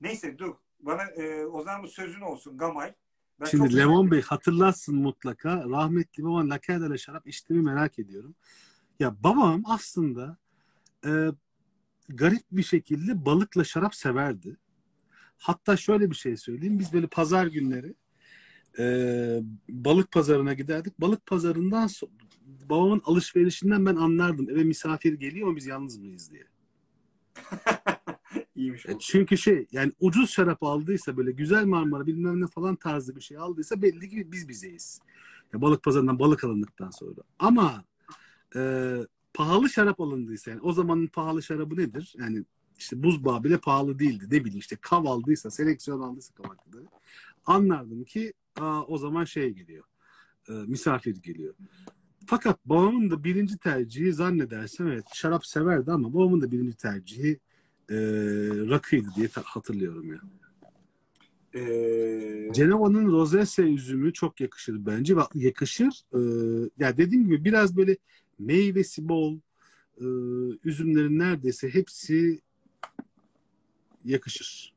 [0.00, 0.54] Neyse dur.
[0.80, 2.94] Bana e, o zaman bu sözün olsun Gamay.
[3.40, 5.64] Ben Şimdi Levon Bey hatırlarsın mutlaka.
[5.70, 8.34] Rahmetli babam Lakerda ile şarap içtiğimi merak ediyorum.
[9.00, 10.36] Ya babam aslında
[11.06, 11.10] e,
[12.08, 14.56] garip bir şekilde balıkla şarap severdi.
[15.38, 16.78] Hatta şöyle bir şey söyleyeyim.
[16.78, 17.94] Biz böyle pazar günleri
[18.78, 18.84] e,
[19.68, 21.00] balık pazarına giderdik.
[21.00, 22.08] Balık pazarından so-
[22.70, 24.50] babamın alışverişinden ben anlardım.
[24.50, 26.44] Eve misafir geliyor mu biz yalnız mıyız diye.
[28.56, 33.16] İyiymiş E, çünkü şey yani ucuz şarap aldıysa böyle güzel Marmara bilmem ne falan tarzı
[33.16, 35.00] bir şey aldıysa belli ki biz bizeyiz.
[35.52, 37.20] Ya balık pazarından balık alındıktan sonra.
[37.38, 37.84] Ama
[38.56, 38.92] e,
[39.34, 42.14] pahalı şarap alındıysa yani o zamanın pahalı şarabı nedir?
[42.18, 42.44] Yani
[42.78, 44.24] işte buzbağı bile pahalı değildi.
[44.30, 46.84] Ne bileyim işte kav aldıysa, seleksiyon aldıysa kavakları.
[47.46, 49.84] Anlardım ki aa, o zaman şey geliyor.
[50.48, 51.54] e, misafir geliyor.
[52.26, 57.38] Fakat babamın da birinci tercihi zannedersem evet şarap severdi ama babamın da birinci tercihi
[57.90, 57.96] e,
[58.68, 60.20] rakıydı diye hatırlıyorum ya.
[61.54, 65.14] Ee, Cenova'nın Rosese üzümü çok yakışır bence.
[65.34, 66.02] Yakışır.
[66.14, 66.20] E,
[66.78, 67.96] ya dediğim gibi biraz böyle
[68.38, 69.38] meyvesi bol
[70.00, 70.06] e,
[70.64, 72.40] üzümlerin neredeyse hepsi
[74.06, 74.74] yakışır.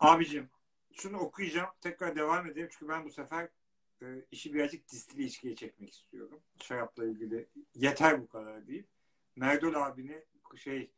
[0.00, 0.48] abicim
[0.92, 1.68] şunu okuyacağım.
[1.80, 2.68] Tekrar devam edeyim.
[2.72, 3.48] Çünkü ben bu sefer
[4.02, 6.40] e, işi birazcık distili ilişkiye çekmek istiyorum.
[6.62, 7.46] Şarapla ilgili.
[7.74, 8.86] Yeter bu kadar deyip.
[9.36, 10.22] Merdol abini
[10.56, 10.90] şey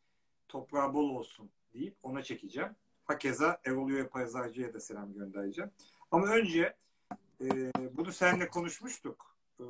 [0.48, 2.70] toprağı bol olsun deyip ona çekeceğim.
[3.04, 5.70] Hakeza Erol Pazarcı'ya da selam göndereceğim.
[6.10, 6.76] Ama önce
[7.40, 9.36] e, bunu seninle konuşmuştuk.
[9.60, 9.64] E,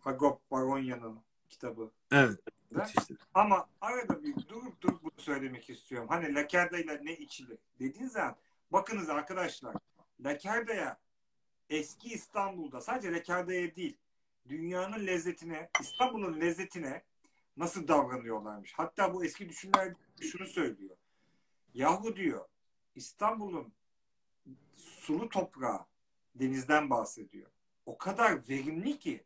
[0.00, 1.90] Hagop Baronya'nın kitabı.
[2.12, 2.40] Evet.
[2.70, 3.18] Müthiştir.
[3.34, 6.08] Ama arada bir durup durup bunu söylemek istiyorum.
[6.08, 8.36] Hani Lakerda ile ne içilir dediğin zaman
[8.70, 9.76] bakınız arkadaşlar
[10.24, 10.98] Lakerda'ya
[11.70, 13.96] eski İstanbul'da sadece Lakerda'ya değil
[14.48, 17.02] dünyanın lezzetine İstanbul'un lezzetine
[17.56, 18.72] nasıl davranıyorlarmış.
[18.76, 20.96] Hatta bu eski düşünler şunu söylüyor.
[21.74, 22.48] Yahu diyor
[22.94, 23.72] İstanbul'un
[24.74, 25.86] sulu toprağı
[26.34, 27.50] denizden bahsediyor.
[27.86, 29.24] O kadar verimli ki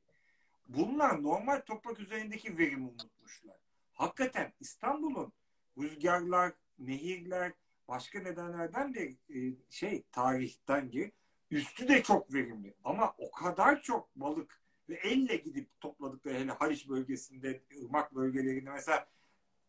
[0.69, 2.91] bunlar normal toprak üzerindeki verimi
[3.35, 3.57] unutmuşlar.
[3.93, 5.33] Hakikaten İstanbul'un
[5.79, 7.53] rüzgarlar, nehirler,
[7.89, 11.13] başka nedenlerden de e, şey tarihten ki
[11.51, 12.75] üstü de çok verimli.
[12.85, 19.07] Ama o kadar çok balık ve elle gidip topladıkları hele Haliç bölgesinde, ırmak bölgelerinde mesela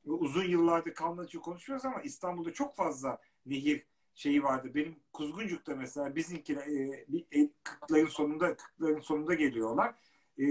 [0.05, 4.71] uzun yıllardır kalmadığı için konuşuyoruz ama İstanbul'da çok fazla nehir şeyi vardı.
[4.75, 9.95] Benim Kuzguncuk'ta mesela bizimkiler e, e, kırkların sonunda kırkların sonunda geliyorlar.
[10.37, 10.45] E,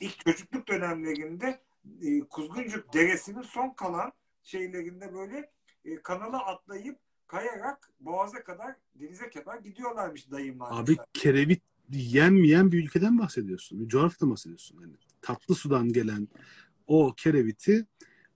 [0.00, 1.60] ilk çocukluk dönemlerinde
[2.02, 4.12] e, Kuzguncuk Deresi'nin son kalan
[4.42, 5.50] şeylerinde böyle
[5.84, 10.80] e, kanala atlayıp kayarak boğaza kadar denize kadar gidiyorlarmış dayımlar.
[10.80, 13.80] Abi kerevit yenmeyen bir ülkeden bahsediyorsun.
[13.80, 14.80] Bir coğrafyadan bahsediyorsun.
[14.80, 16.28] Yani tatlı sudan gelen
[16.86, 17.86] o kereviti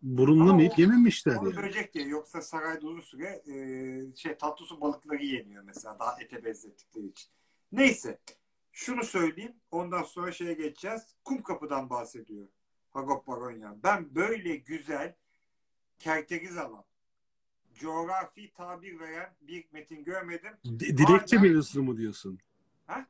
[0.02, 1.62] burunlamayıp Ama o- yememişler Onu yani.
[1.62, 6.44] böcek diye yoksa sarayda uzun süre e, şey tatlı su balıkları yeniyor mesela daha ete
[6.44, 7.28] benzettikleri için.
[7.72, 8.18] Neyse
[8.72, 11.02] şunu söyleyeyim ondan sonra şeye geçeceğiz.
[11.24, 12.48] Kum kapıdan bahsediyor
[12.90, 13.82] Hagop Baronyan.
[13.82, 15.14] Ben böyle güzel
[15.98, 16.84] kerteriz alan
[17.74, 20.52] coğrafi tabir veren bir metin görmedim.
[20.64, 22.38] Di- Dilekçe Hala- mevzusunu mu diyorsun?
[22.86, 23.06] Ha?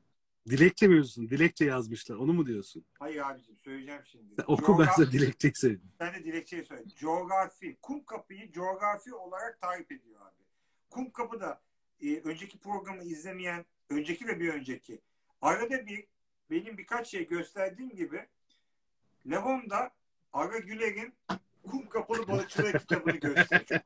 [0.48, 1.30] Dilekçe mevzusunu.
[1.30, 2.16] Dilekçe yazmışlar.
[2.16, 2.84] Onu mu diyorsun?
[2.98, 4.34] Hayır abicim söyleyeceğim şimdi.
[4.34, 5.92] Sen oku ben Coğrafi- sana dilekçeyi söyleyeyim.
[6.00, 6.84] Ben de dilekçeyi söyle.
[6.96, 7.76] Coğrafi.
[7.82, 10.42] Kum kapıyı coğrafi olarak tarif ediyor abi.
[10.90, 11.60] Kum kapıda
[12.02, 15.00] e, önceki programı izlemeyen, önceki ve bir önceki
[15.40, 16.06] arada bir
[16.50, 18.26] benim birkaç şey gösterdiğim gibi
[19.30, 19.90] Levon'da
[20.32, 21.14] Ara Güler'in
[21.70, 23.64] Kum Kapalı Balıkçılar kitabını gösteriyor.
[23.68, 23.80] Çünkü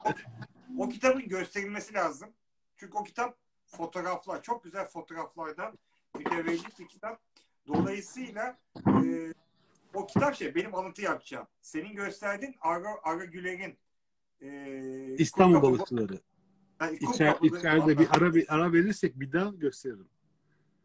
[0.78, 2.30] o, o kitabın gösterilmesi lazım.
[2.76, 3.36] Çünkü o kitap
[3.66, 5.78] fotoğraflar, çok güzel fotoğraflardan
[6.18, 7.20] mütevellit bir kitap.
[7.66, 9.32] Dolayısıyla e,
[9.94, 11.46] o kitap şey benim alıntı yapacağım.
[11.62, 13.78] Senin gösterdiğin Ara, Ara Güler'in
[14.40, 16.18] e, İstanbul Kumkapı- balıkçıları.
[16.80, 20.08] Yani İçer, içeride bir ara bir ara verirsek bir daha gösteririm.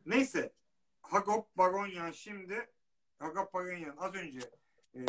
[0.05, 0.53] Neyse.
[1.01, 2.69] Hagop Baronyan şimdi
[3.19, 4.39] Hagop Baronyan az önce
[4.93, 5.01] e,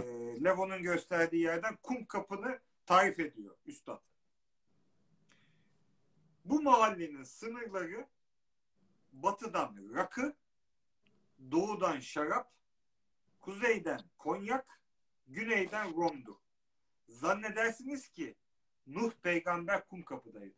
[0.44, 4.02] Levo'nun gösterdiği yerden kum kapını tarif ediyor üstad.
[6.44, 8.06] Bu mahallenin sınırları
[9.12, 10.36] batıdan rakı,
[11.50, 12.52] doğudan şarap,
[13.40, 14.80] kuzeyden konyak,
[15.26, 16.36] güneyden romdur.
[17.08, 18.34] Zannedersiniz ki
[18.86, 20.54] Nuh peygamber kum kapıdaydı.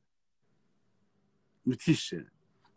[1.67, 2.13] Müthiş.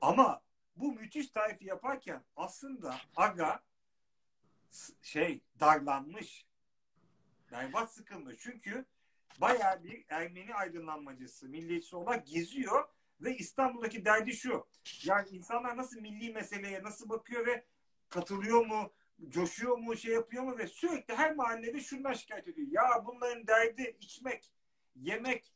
[0.02, 0.42] Ama
[0.76, 3.64] bu müthiş tarifi yaparken aslında aga
[5.02, 6.46] şey darlanmış.
[7.52, 8.36] Berbat sıkılmış.
[8.40, 8.86] Çünkü
[9.42, 12.88] bayağı bir Ermeni aydınlanmacısı, milliyetçisi olarak geziyor
[13.22, 14.68] ve İstanbul'daki derdi şu.
[15.04, 17.66] Yani insanlar nasıl milli meseleye nasıl bakıyor ve
[18.10, 18.94] katılıyor mu,
[19.30, 22.68] coşuyor mu, şey yapıyor mu ve sürekli her mahallede şundan şikayet ediyor.
[22.72, 24.52] Ya bunların derdi içmek,
[24.96, 25.54] yemek,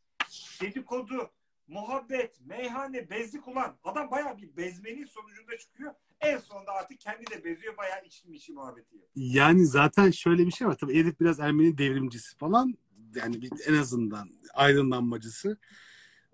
[0.62, 1.32] dedikodu,
[1.68, 5.94] muhabbet, meyhane, bezlik olan adam bayağı bir bezmenin sonucunda çıkıyor.
[6.22, 9.12] En sonunda artık kendi de beziyor bayağı içki mişi muhabbeti yapıyor.
[9.16, 10.78] Yani zaten şöyle bir şey var.
[10.78, 12.78] Tabii Elif biraz Ermeni devrimcisi falan.
[13.16, 15.58] Yani bir, en azından aydınlanmacısı.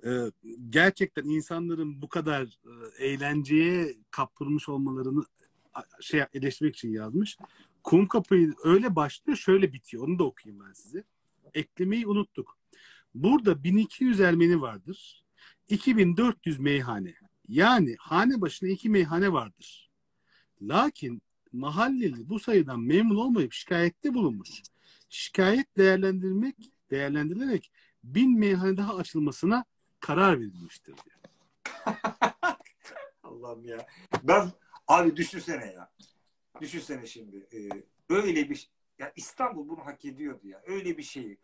[0.06, 0.32] Ee,
[0.70, 5.24] gerçekten insanların bu kadar e, eğlenceye kaptırmış olmalarını
[6.02, 7.38] şey eleştirmek için yazmış.
[7.84, 10.08] Kum kapıyı öyle başlıyor şöyle bitiyor.
[10.08, 11.04] Onu da okuyayım ben size.
[11.54, 12.58] Eklemeyi unuttuk.
[13.16, 15.24] Burada 1200 Ermeni vardır.
[15.70, 17.14] 2400 meyhane.
[17.48, 19.92] Yani hane başına iki meyhane vardır.
[20.62, 21.22] Lakin
[21.54, 24.50] mahalleli bu sayıdan memnun olmayıp şikayette bulunmuş.
[25.10, 26.56] Şikayet değerlendirmek
[26.92, 27.72] değerlendirilerek
[28.04, 29.66] bin meyhane daha açılmasına
[30.00, 30.96] karar verilmiştir.
[31.06, 31.18] diyor.
[33.24, 33.88] Allah'ım ya.
[34.24, 34.52] Ben
[34.88, 35.92] abi düşünsene ya.
[36.62, 37.48] Düşünsene şimdi.
[37.54, 37.70] e,
[38.10, 38.70] öyle bir
[39.00, 40.62] ya İstanbul bunu hak ediyordu ya.
[40.66, 41.38] Öyle bir şeyi.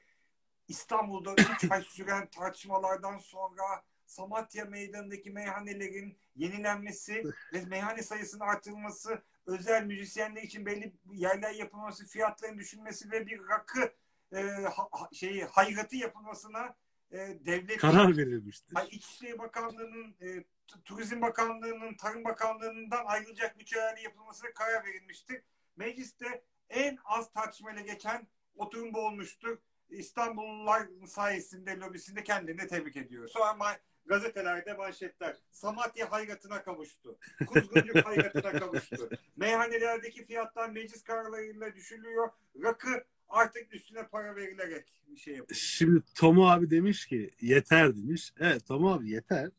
[0.68, 9.86] İstanbul'da 3 ay süren tartışmalardan sonra Samatya Meydanı'ndaki meyhanelerin yenilenmesi ve meyhane sayısının artırılması, özel
[9.86, 13.93] müzisyenler için belli yerler yapılması, fiyatların düşülmesi ve bir rakı
[14.34, 16.76] e, ha- şeyi hayratı yapılmasına
[17.12, 18.76] e, devlet Karar verilmiştir.
[18.91, 20.43] İçişleri Bakanlığı'nın, e,
[20.86, 25.41] Turizm Bakanlığı'nın, Tarım Bakanlığı'ndan ayrılacak bütçelerle yapılmasına karar verilmiştir.
[25.76, 29.57] Mecliste en az tartışmayla geçen oturum bu olmuştur.
[29.89, 33.28] İstanbullular sayesinde, lobisinde kendini tebrik ediyor.
[33.28, 33.78] Sonra ma-
[34.10, 35.38] gazetelerde manşetler.
[35.51, 37.18] Samatya hayratına kavuştu.
[37.47, 39.10] Kuzguncuk hayratına kavuştu.
[39.38, 42.30] Meyhanelerdeki fiyatlar meclis kararlarıyla düşülüyor.
[42.64, 45.60] Rakı artık üstüne para verilerek bir şey yapıyor.
[45.60, 48.34] Şimdi Tomo abi demiş ki yeter demiş.
[48.39, 49.49] Evet Tomo abi yeter.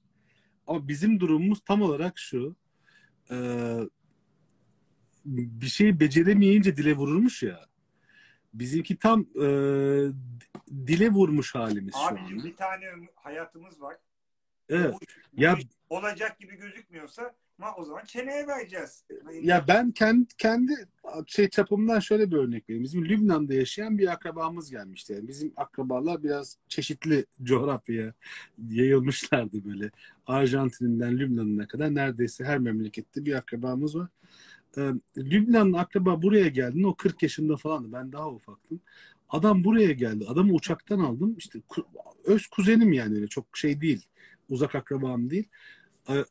[0.67, 2.57] Ama bizim durumumuz tam olarak şu.
[3.31, 3.79] Ee,
[5.25, 7.67] bir şeyi beceremeyince dile vururmuş ya.
[8.55, 9.47] Bizimki tam e,
[10.87, 12.45] dile vurmuş halimiz şu Abicim anda.
[12.45, 12.85] bir tane
[13.15, 13.97] hayatımız var.
[14.71, 14.95] Evet.
[14.95, 15.59] Bu, Ya
[15.91, 19.05] olacak gibi gözükmüyorsa ama o zaman çeneye vereceğiz.
[19.43, 20.73] Ya ben kendi, kendi
[21.27, 22.85] şey çapımdan şöyle bir örnek vereyim.
[22.85, 25.13] Bizim Lübnan'da yaşayan bir akrabamız gelmişti.
[25.13, 28.13] Yani bizim akrabalar biraz çeşitli coğrafyaya
[28.69, 29.91] yayılmışlardı böyle.
[30.27, 34.09] Arjantin'den Lübnan'ına kadar neredeyse her memlekette bir akrabamız var.
[34.79, 37.93] Ee, Lübnanlı akraba buraya geldiğinde o 40 yaşında falandı.
[37.93, 38.81] Ben daha ufaktım.
[39.29, 40.25] Adam buraya geldi.
[40.29, 41.35] Adamı uçaktan aldım.
[41.39, 41.61] İşte
[42.25, 44.07] öz kuzenim yani öyle çok şey değil.
[44.51, 45.49] Uzak akrabam değil.
[46.09, 46.25] Ee,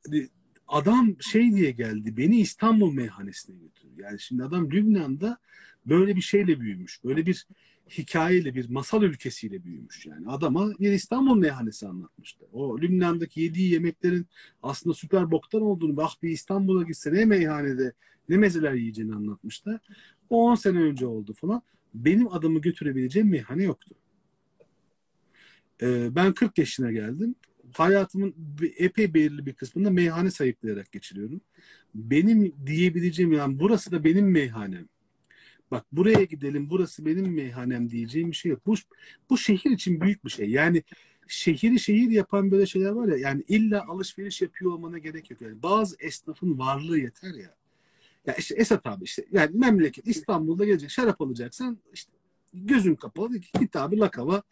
[0.68, 2.18] adam şey diye geldi.
[2.18, 4.02] Beni İstanbul meyhanesine götürdü.
[4.02, 5.38] Yani şimdi adam Lübnan'da
[5.86, 7.04] böyle bir şeyle büyümüş.
[7.04, 7.48] Böyle bir
[7.90, 10.30] hikayeyle, bir masal ülkesiyle büyümüş yani.
[10.30, 12.46] Adama bir İstanbul meyhanesi anlatmıştı.
[12.52, 14.28] O Lübnan'daki yediği yemeklerin
[14.64, 17.94] aslında süper boktan olduğunu, bak bir İstanbul'a gitse ne meyhanede
[18.30, 19.80] ne mezeler yiyeceğini anlatmışlar.
[20.30, 21.62] O 10 sene önce oldu falan.
[21.94, 23.96] Benim adamı götürebileceğim meyhane yoktu.
[25.82, 27.36] Ee, ben 40 yaşına geldim.
[27.78, 28.36] Hayatımın
[28.78, 31.42] epey belirli bir kısmında meyhane sayıklayarak geçiriyorum.
[31.96, 34.86] Benim diyebileceğim yani burası da benim meyhanem.
[35.72, 38.66] Bak buraya gidelim burası benim meyhanem diyeceğim bir şey yok.
[38.66, 38.76] Bu,
[39.30, 40.50] bu şehir için büyük bir şey.
[40.50, 40.84] Yani
[41.28, 45.42] şehri şehir yapan böyle şeyler var ya yani illa alışveriş yapıyor olmana gerek yok.
[45.42, 47.56] Yani bazı esnafın varlığı yeter ya.
[48.26, 52.12] Ya işte Esat abi işte yani memleket İstanbul'da gelecek şarap alacaksan işte
[52.54, 54.44] gözün kapalı git lakava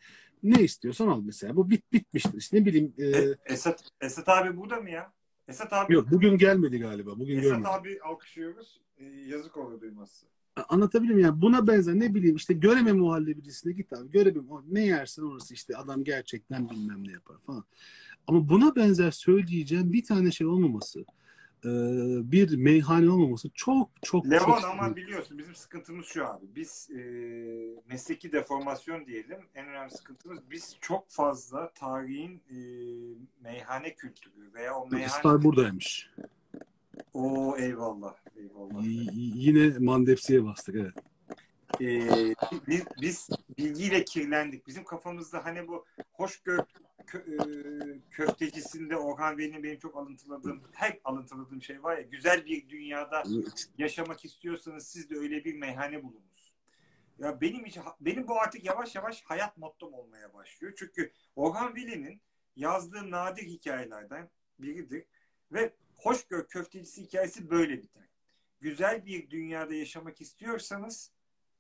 [0.44, 1.56] ne istiyorsan al mesela.
[1.56, 2.38] Bu bit bitmiştir.
[2.38, 5.14] İşte ne bileyim e, E, Esat, Esat abi burada mı ya?
[5.48, 7.20] Esat abi yok bugün gelmedi galiba.
[7.20, 7.66] Bugün Esat görmedim.
[7.72, 8.82] abi alkışlıyoruz.
[8.98, 10.26] E, yazık olur duyması.
[10.70, 11.30] Anlatabiliyor muyum?
[11.30, 14.12] Yani buna benzer ne bileyim işte Göreme muhallebicisine git abi.
[14.12, 17.64] Göreme ne yersin orası işte adam gerçekten bilmem ne yapar falan.
[18.28, 21.06] Ama buna benzer söyleyeceğim bir tane şey olmaması.
[21.66, 21.70] E,
[22.32, 26.46] bir meyhane olmaması çok çok Levan çok ama biliyorsun bizim sıkıntımız şu abi.
[26.56, 27.00] Biz e,
[27.90, 29.40] mesleki deformasyon diyelim.
[29.56, 32.58] En önemli sıkıntımız biz çok fazla tarihin e,
[33.42, 35.10] meyhane kültürü veya o meyhane...
[35.10, 36.10] Star buradaymış.
[37.14, 38.16] O eyvallah.
[38.38, 38.84] Eyvallah.
[38.84, 40.94] Y- yine mandepsiye bastık evet.
[41.82, 42.36] Ee,
[42.68, 44.68] biz, biz bilgiyle kirlendik.
[44.68, 46.58] Bizim kafamızda hani bu hoş gö
[47.08, 47.40] kö, e,
[48.10, 53.24] köftecisinde Orhan Veli'nin benim çok alıntıladığım, hep alıntıladığım şey var ya, güzel bir dünyada
[53.78, 56.54] yaşamak istiyorsanız siz de öyle bir meyhane bulunuz.
[57.20, 60.74] Ya benim için benim bu artık yavaş yavaş hayat mottom olmaya başlıyor.
[60.78, 62.22] Çünkü Orhan Veli'nin
[62.56, 64.30] yazdığı nadir hikayelerden
[64.60, 65.06] biridir
[65.52, 68.04] ve Hoşgör köftecisi hikayesi böyle biter.
[68.62, 71.12] Güzel bir dünyada yaşamak istiyorsanız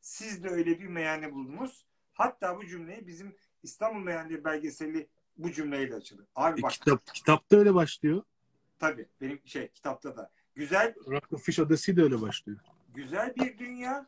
[0.02, 1.87] siz de öyle bir meyhane bulunuz.
[2.18, 5.07] Hatta bu cümleyi bizim İstanbul Meyhaneleri belgeseli
[5.38, 6.26] bu cümleyle açılır.
[6.36, 8.24] Abi E, bak kitap, kitapta öyle başlıyor.
[8.80, 12.59] tabii benim şey kitapta da güzel Rockfish Odyssey de öyle başlıyor.
[12.93, 14.07] güzel bir dünya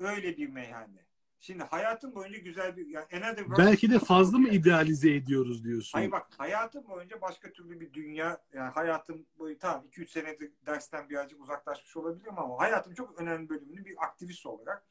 [0.00, 1.00] öyle bir meyhane.
[1.42, 5.98] Şimdi hayatım boyunca güzel bir yani another world- Belki de fazla mı idealize ediyoruz diyorsun?
[5.98, 11.08] Hayır bak hayatım boyunca başka türlü bir dünya yani hayatım boyu tamam 2-3 senedir dersten
[11.08, 14.84] birazcık uzaklaşmış olabilirim ama hayatım çok önemli bölümünü bir aktivist olarak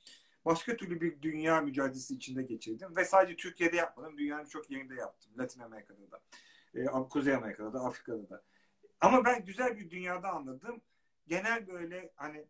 [0.50, 4.18] başka türlü bir dünya mücadelesi içinde geçirdim ve sadece Türkiye'de yapmadım.
[4.18, 5.32] Dünyanın çok yerinde yaptım.
[5.38, 6.22] Latin Amerika'da da,
[6.74, 8.43] e, Kuzey Amerika'da da, Afrika'da da.
[9.02, 10.82] Ama ben güzel bir dünyada anladım.
[11.28, 12.45] Genel böyle hani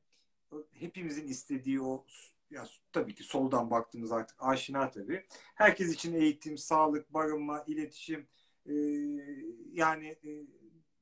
[0.74, 2.06] hepimizin istediği o
[2.50, 5.26] ya tabii ki soldan baktığımız artık aşina tabii.
[5.56, 8.28] Herkes için eğitim, sağlık, barınma, iletişim
[8.66, 8.74] e,
[9.72, 10.30] yani e,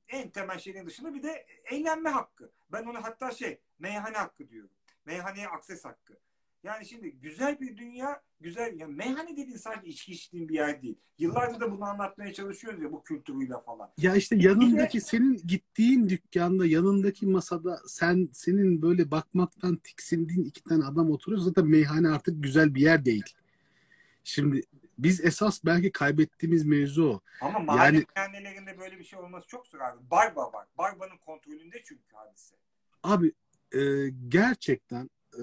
[0.08, 2.52] en temel şeylerin dışında bir de eğlenme hakkı.
[2.72, 4.72] Ben onu hatta şey meyhane hakkı diyorum.
[5.06, 6.20] Meyhaneye akses hakkı.
[6.68, 10.98] Yani şimdi güzel bir dünya, güzel yani meyhane dediğin sadece içki içtiğin bir yer değil.
[11.20, 13.90] Yıllardır da bunu anlatmaya çalışıyoruz ya bu kültürüyle falan.
[13.98, 20.86] Ya işte yanındaki senin gittiğin dükkanda yanındaki masada sen senin böyle bakmaktan tiksindiğin iki tane
[20.86, 21.42] adam oturuyor.
[21.42, 23.26] Zaten meyhane artık güzel bir yer değil.
[24.24, 24.62] Şimdi
[24.98, 27.22] biz esas belki kaybettiğimiz mevzu o.
[27.42, 30.12] Ama mahalle Yani- meyhanelerinde böyle bir şey olması çok zor abi.
[30.12, 30.68] Barba var.
[30.78, 32.56] Barbanın kontrolünde çünkü hadise.
[33.04, 33.32] Abi
[33.76, 33.80] e,
[34.28, 35.42] gerçekten e,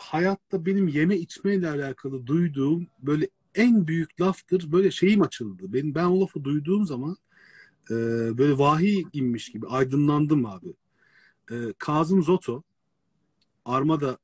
[0.00, 4.72] hayatta benim yeme içmeyle alakalı duyduğum böyle en büyük laftır.
[4.72, 5.72] Böyle şeyim açıldı.
[5.72, 7.16] Benim ben o lafı duyduğum zaman
[7.90, 7.94] e,
[8.38, 10.74] böyle vahiy inmiş gibi aydınlandım abi.
[11.50, 12.62] E, Kazım Zoto
[13.64, 14.18] Armada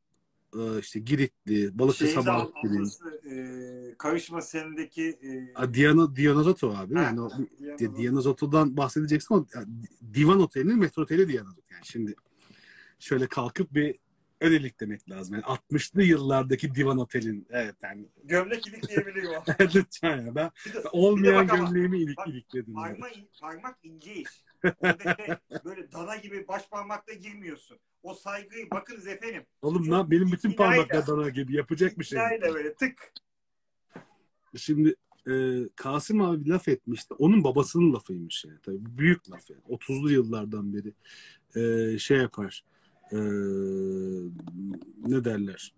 [0.59, 2.91] e, işte Giritli, Balıkesir Şeyde Sabahattin'in
[3.31, 5.03] e, karışma senindeki
[5.63, 6.95] e, Diana, Diana Zoto abi.
[6.95, 9.65] Ha, Yani o, Diana Di- Diana Zoto'dan bahsedeceksin ama ya,
[10.15, 11.63] Divan Oteli'nin metro oteli Diana Zoto.
[11.73, 12.15] Yani şimdi
[12.99, 13.99] şöyle kalkıp bir
[14.41, 15.35] öylelik demek lazım.
[15.35, 19.43] Yani 60'lı yıllardaki Divan Otel'in evet yani gömlek ilikleyebiliyor.
[19.75, 22.75] lütfen ya ben de- olmayan gömleğimi ilik, bak, ilikledim.
[22.77, 23.01] yani.
[23.01, 23.09] Parma,
[23.41, 24.45] parmak ince iş.
[25.65, 27.79] Böyle dana gibi baş parmakla girmiyorsun.
[28.03, 29.47] O saygıyı bakınız efendim.
[29.63, 32.19] Oğlum lan benim bütün parmaklar dana gibi yapacak bir şey.
[32.19, 33.13] İtinayla böyle tık.
[34.57, 34.95] Şimdi
[35.31, 35.33] e,
[35.77, 37.15] Kasım abi laf etmişti.
[37.15, 38.59] Onun babasının lafıymış yani.
[38.63, 39.63] Tabii büyük laf yani.
[39.69, 40.93] 30'lu yıllardan beri
[41.57, 42.65] e, şey yapar.
[43.13, 43.19] E,
[45.09, 45.75] ne derler?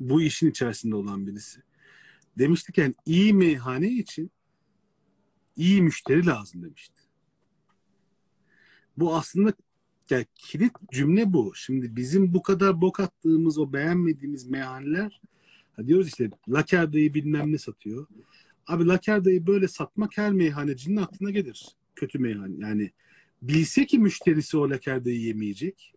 [0.00, 1.62] Bu işin içerisinde olan birisi.
[2.38, 4.30] Demişti ki yani iyi meyhane için
[5.56, 7.02] iyi müşteri lazım demişti.
[8.96, 9.52] Bu aslında
[10.10, 11.52] yani kilit cümle bu.
[11.54, 15.20] Şimdi bizim bu kadar bok attığımız o beğenmediğimiz meyhaneler
[15.76, 18.06] Ha diyoruz işte lakerdayı bilmem ne satıyor.
[18.66, 21.66] Abi lakerdayı böyle satmak her meyhanecinin aklına gelir.
[21.94, 22.54] Kötü meyhane.
[22.58, 22.90] Yani
[23.48, 25.92] bilse ki müşterisi o lakerdayı yemeyecek.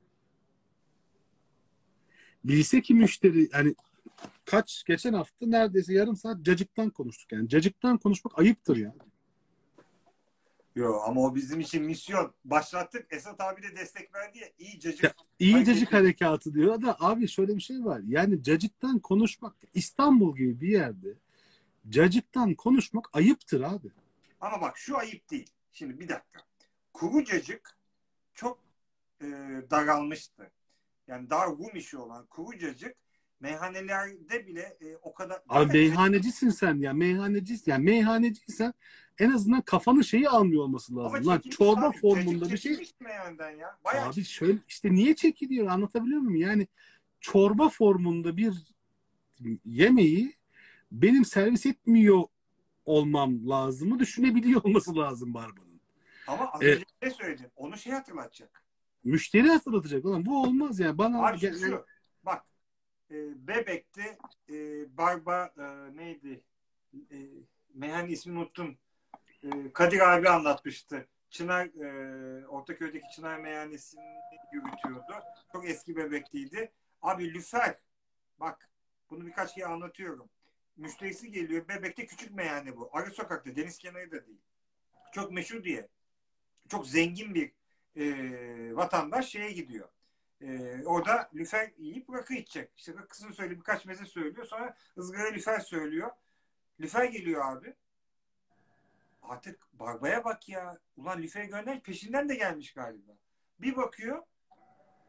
[2.43, 3.75] Bilse ki müşteri yani
[4.45, 7.49] kaç geçen hafta neredeyse yarım saat cacıktan konuştuk yani.
[7.49, 8.95] Cacıktan konuşmak ayıptır ya.
[10.75, 12.33] Yo ama o bizim için misyon.
[12.45, 13.13] Başlattık.
[13.13, 14.47] Esat abi de destek verdi ya.
[14.59, 15.03] İyi cacık.
[15.03, 18.01] Ya, İyi Ay, cacık harekatı diyor da abi şöyle bir şey var.
[18.07, 21.13] Yani cacıktan konuşmak İstanbul gibi bir yerde
[21.89, 23.87] cacıktan konuşmak ayıptır abi.
[24.41, 25.49] Ama bak şu ayıp değil.
[25.71, 26.48] Şimdi bir dakika.
[26.99, 27.77] Kuru cacık
[28.33, 28.59] çok
[29.21, 29.25] e,
[29.71, 30.51] daralmıştı.
[31.07, 32.95] Yani dar Rum işi olan kuru cacık
[33.39, 35.41] meyhanelerde bile e, o kadar...
[35.49, 37.71] Abi meyhanecisin sen ya meyhanecisin.
[37.71, 38.73] Yani meyhaneciysen
[39.19, 41.27] en azından kafanın şeyi almıyor olması Ama lazım.
[41.27, 42.91] Lan çorba abi, formunda bir şey.
[42.99, 43.79] meyhaneden ya.
[43.85, 46.41] Bayağı Abi şöyle işte niye çekiliyor anlatabiliyor muyum?
[46.41, 46.67] Yani
[47.19, 48.53] çorba formunda bir
[49.65, 50.33] yemeği
[50.91, 52.23] benim servis etmiyor
[52.85, 55.68] olmam lazımı düşünebiliyor olması lazım Barba'nın.
[56.29, 57.51] Ama az E- önce ne söyledin?
[57.55, 58.63] Onu şey hatırlatacak.
[59.03, 60.97] Müşteri hatırlatacak olan bu olmaz yani.
[60.97, 61.85] Bana Abi gel- şu
[62.23, 62.45] bak
[63.11, 64.17] e, Bebek'te
[64.49, 64.53] e,
[64.97, 66.43] Barba e, neydi?
[67.11, 67.17] E,
[67.73, 68.77] meyhane ismini unuttum.
[69.43, 71.07] e, Kadir abi anlatmıştı.
[71.29, 74.01] Çınar e, Ortaköy'deki Çınar Meyhanesi'ni
[74.53, 75.13] yürütüyordu.
[75.51, 76.71] Çok eski bebekliydi.
[77.01, 77.75] Abi lüfer
[78.39, 78.69] bak
[79.09, 80.29] bunu birkaç kere anlatıyorum.
[80.77, 81.67] Müşterisi geliyor.
[81.67, 82.89] Bebekte küçük meyhane bu.
[82.93, 83.55] Arı sokakta.
[83.55, 84.41] Deniz kenarı da değil.
[85.13, 85.87] Çok meşhur diye.
[86.69, 87.51] Çok zengin bir
[87.95, 89.89] e, vatandaş şeye gidiyor.
[90.41, 92.71] E, orada lüfer yiyip rakı içecek.
[92.77, 93.59] İşte rakısını söylüyor.
[93.59, 94.45] Birkaç meze söylüyor.
[94.45, 96.11] Sonra ızgara lüfer söylüyor.
[96.79, 97.73] Lüfer geliyor abi.
[99.23, 100.79] Artık barbaya bak ya.
[100.97, 103.11] Ulan lüfer gönder peşinden de gelmiş galiba.
[103.59, 104.23] Bir bakıyor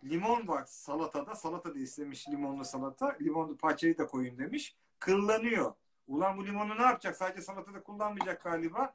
[0.05, 1.35] limon var salatada.
[1.35, 3.17] Salata da istemiş limonlu salata.
[3.21, 4.77] Limonlu parçayı da koyun demiş.
[4.99, 5.75] Kıllanıyor.
[6.09, 7.17] Ulan bu limonu ne yapacak?
[7.17, 8.95] Sadece salatada kullanmayacak galiba.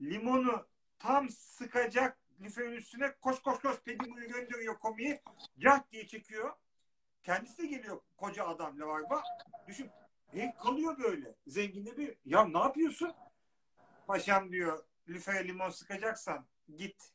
[0.00, 0.66] Limonu
[0.98, 5.20] tam sıkacak lüferin üstüne koş koş koş Pedigree gönderiyor komiyi.
[5.58, 6.52] Cah diye çekiyor.
[7.22, 9.22] Kendisi de geliyor koca adam lavarba.
[9.68, 9.90] Düşün.
[10.34, 11.34] E, kalıyor böyle.
[11.46, 12.16] Zenginde bir.
[12.24, 13.14] Ya ne yapıyorsun?
[14.06, 17.12] Paşam diyor lüfere limon sıkacaksan git.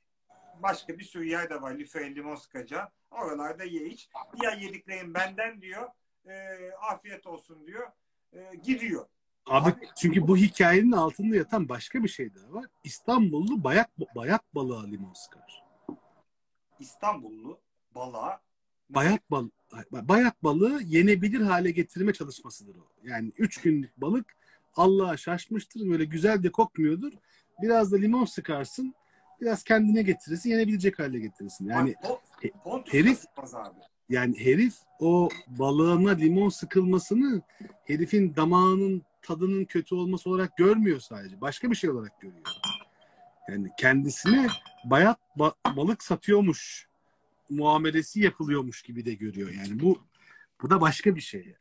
[0.55, 2.89] Başka bir sürü yer de var lüfere limon sıkacağım.
[3.11, 4.09] Oralarda ye iç.
[4.41, 5.89] Diğer yediklerin benden diyor.
[6.25, 7.91] E, afiyet olsun diyor.
[8.33, 9.07] E, gidiyor.
[9.45, 12.65] Abi, çünkü bu hikayenin altında yatan başka bir şey daha var.
[12.83, 15.63] İstanbullu bayat bayat balığa limon sıkar.
[16.79, 17.59] İstanbullu
[17.95, 18.41] balığa
[18.89, 19.49] Bayat bal
[19.91, 22.87] bayat balığı yenebilir hale getirme çalışmasıdır o.
[23.03, 24.35] Yani üç günlük balık
[24.75, 25.89] Allah'a şaşmıştır.
[25.89, 27.13] Böyle güzel de kokmuyordur.
[27.61, 28.93] Biraz da limon sıkarsın.
[29.41, 30.49] Biraz kendine getirirsin.
[30.49, 31.65] Yenebilecek hale getirirsin.
[31.69, 32.11] Yani Bak,
[32.65, 33.25] o- herif-
[34.09, 37.41] yani herif o balığına limon sıkılmasını
[37.85, 41.41] herifin damağının tadının kötü olması olarak görmüyor sadece.
[41.41, 42.45] Başka bir şey olarak görüyor.
[43.49, 44.47] Yani kendisine
[44.85, 46.87] bayat ba- balık satıyormuş
[47.49, 49.49] muamelesi yapılıyormuş gibi de görüyor.
[49.49, 49.99] Yani bu
[50.61, 51.55] bu da başka bir şey.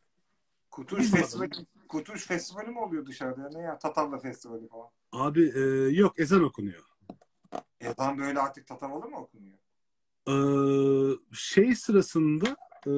[0.78, 1.10] Bilmiyorum.
[1.10, 1.50] Festivali,
[1.88, 3.50] Kurtuluş Festivali mi oluyor dışarıda?
[3.54, 3.78] Ne ya?
[3.78, 4.88] Tatavla Festivali falan.
[5.12, 5.60] Abi e,
[5.98, 6.84] yok ezan okunuyor.
[7.80, 9.58] Ezan böyle artık tatavalı mı okunuyor?
[10.28, 10.34] E,
[11.32, 12.56] şey sırasında
[12.86, 12.92] e,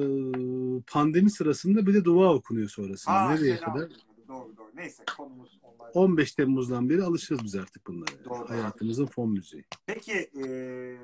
[0.87, 3.15] pandemi sırasında bir de dua okunuyor sonrasında.
[3.15, 3.89] Aa, Nereye kadar?
[4.33, 4.71] Doğru doğru.
[4.73, 5.91] Neyse konumuz onlar.
[5.93, 8.25] 15 Temmuz'dan beri alışırız biz artık bunlara.
[8.25, 8.49] Doğru.
[8.49, 9.65] Hayatımızın fon müziği.
[9.85, 10.97] Peki eee,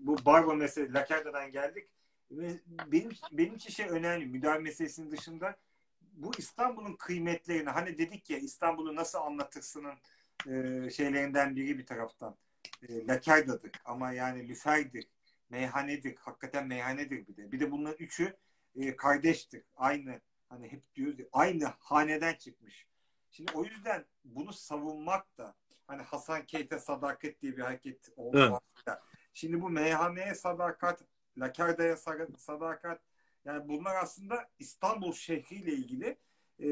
[0.00, 1.88] bu Barba meselesi, Lakerda'dan geldik.
[2.30, 2.50] Ve
[2.92, 4.26] benim benim için şey önemli.
[4.26, 5.56] Müdahale meselesinin dışında
[6.12, 9.94] bu İstanbul'un kıymetlerini hani dedik ya İstanbul'u nasıl anlatırsının
[10.46, 12.36] eee, şeylerinden biri bir taraftan.
[12.88, 15.04] E, Lakerda'dır ama yani lüferdir,
[15.50, 16.16] meyhanedir.
[16.16, 17.52] Hakikaten meyhanedir bir de.
[17.52, 18.36] Bir de bunların üçü
[18.76, 19.62] e, kardeştir.
[19.76, 20.20] Aynı
[20.50, 22.86] hani hep diyoruz ya, aynı haneden çıkmış.
[23.30, 25.54] Şimdi o yüzden bunu savunmak da
[25.86, 28.08] hani Hasan Keyte sadakat diye bir hareket.
[28.18, 28.52] Evet.
[28.52, 29.02] aslında.
[29.34, 31.04] Şimdi bu meyhaneye sadakat,
[31.38, 33.00] Lakarda'ya sa- sadakat
[33.44, 36.18] yani bunlar aslında İstanbul şehriyle ilgili
[36.60, 36.68] e,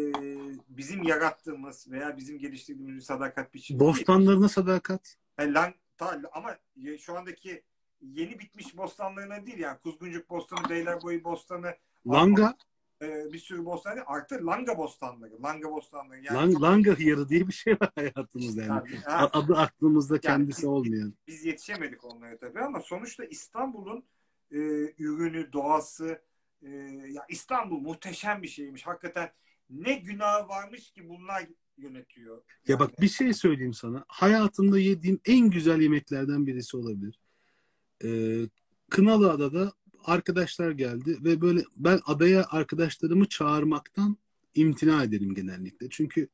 [0.68, 3.90] bizim yarattığımız veya bizim geliştirdiğimiz bir sadakat biçimi değil.
[3.90, 5.16] Bostanlarına sadakat.
[5.38, 6.56] Yani lan, ta- ama
[6.98, 7.62] şu andaki
[8.00, 11.76] yeni bitmiş bostanlarına değil yani Kuzguncuk Bostanı, Beylerboyu Bostanı,
[12.06, 12.56] Langa,
[13.02, 16.20] e, bir sürü bostan değil, artı Langa Bostanları, Langa Bostanları.
[16.24, 18.96] Yani lang, çok- langa hıyarı diye bir şey var hayatımızda yani.
[19.04, 21.14] Ha, A- Adı aklımızda kendisi biz- olmayan.
[21.26, 24.04] biz yetişemedik onlara tabii ama sonuçta İstanbul'un
[24.50, 24.58] e,
[24.98, 26.22] ürünü, doğası,
[26.62, 26.68] e,
[27.12, 28.86] ya İstanbul muhteşem bir şeymiş.
[28.86, 29.32] Hakikaten
[29.70, 31.46] ne günah varmış ki bunlar
[31.76, 32.36] yönetiyor.
[32.36, 34.04] Ya Yani bak bir şey söyleyeyim sana.
[34.08, 37.18] Hayatımda yediğim en güzel yemeklerden birisi olabilir.
[38.04, 38.38] Ee,
[38.90, 39.72] Kınalıada'da
[40.04, 44.16] arkadaşlar geldi ve böyle ben adaya arkadaşlarımı çağırmaktan
[44.54, 45.86] imtina ederim genellikle.
[45.90, 46.28] Çünkü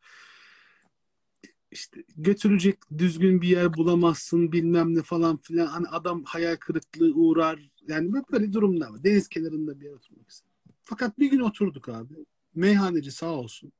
[1.70, 5.66] işte götürecek düzgün bir yer bulamazsın bilmem ne falan filan.
[5.66, 7.60] Hani adam hayal kırıklığı uğrar.
[7.88, 9.04] Yani böyle- durumlar var.
[9.04, 10.52] Deniz kenarında bir yer oturmak istedim.
[10.82, 12.14] Fakat bir gün oturduk abi.
[12.54, 13.72] Meyhaneci sağ olsun.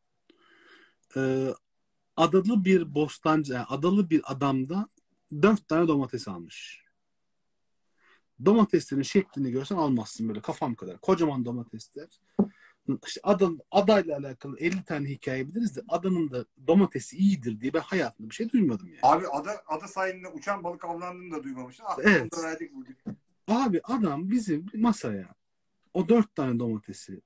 [1.17, 1.49] Ee,
[2.17, 4.89] adalı bir bostancı, yani adalı bir adamda
[5.43, 6.84] dört tane domates almış.
[8.45, 10.99] Domateslerin şeklini görsen almazsın böyle kafam kadar.
[10.99, 12.21] Kocaman domatesler.
[13.07, 17.81] İşte adam, adayla alakalı 50 tane hikaye biliriz de adanın da domatesi iyidir diye ben
[17.81, 18.99] hayatımda bir şey duymadım yani.
[19.03, 21.87] Abi ada, ada sahilinde uçan balık avlandığını da duymamıştım.
[22.03, 22.39] Evet.
[22.45, 22.97] verdik bugün.
[23.49, 25.35] Abi adam bizim masaya
[25.95, 27.21] o dört tane domatesi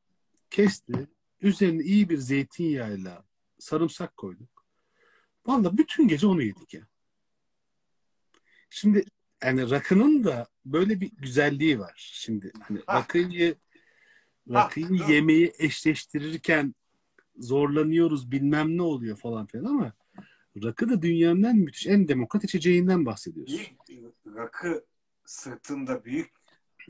[0.50, 1.06] kesti.
[1.40, 3.24] Üzerine iyi bir zeytinyağıyla
[3.58, 4.64] sarımsak koyduk.
[5.46, 6.86] Vallahi bütün gece onu yedik ya.
[8.70, 9.04] Şimdi
[9.44, 11.94] yani rakının da böyle bir güzelliği var.
[11.96, 12.94] Şimdi hani Ha.
[12.98, 13.56] rakıyı
[14.52, 15.08] Ha, rakıyı dur.
[15.08, 16.74] yemeği eşleştirirken
[17.36, 19.92] zorlanıyoruz bilmem ne oluyor falan filan ama
[20.64, 23.60] rakı da dünyanın en müthiş en demokrat içeceğinden bahsediyorsun.
[24.26, 24.84] Rakı
[25.24, 26.30] sırtında büyük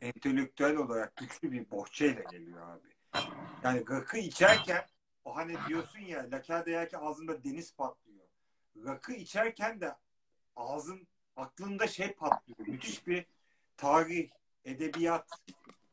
[0.01, 2.89] entelektüel olarak güçlü bir bohçayla geliyor abi.
[3.63, 4.87] Yani rakı içerken
[5.25, 8.25] o hani diyorsun ya lakerde yerken ağzında deniz patlıyor.
[8.85, 9.95] Rakı içerken de
[10.57, 11.09] ağzın
[11.39, 12.69] aklında şey patlıyor.
[12.69, 13.27] Müthiş bir
[13.77, 14.31] tarih,
[14.65, 15.31] edebiyat,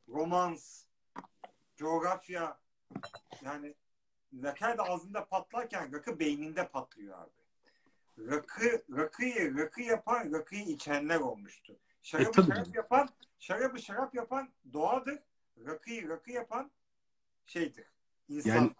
[0.07, 0.83] romans,
[1.75, 2.57] coğrafya
[3.41, 3.75] yani
[4.33, 7.31] Laker de ağzında patlarken rakı beyninde patlıyor abi.
[8.31, 11.77] Rakı, rakıyı, rakı yapan, rakıyı içenler olmuştu.
[12.03, 15.19] Şarabı E, şarap yapan, şarabı şarap yapan doğadır.
[15.65, 16.71] Rakıyı rakı yapan
[17.45, 17.85] şeydir.
[18.29, 18.49] İnsan.
[18.49, 18.71] Yani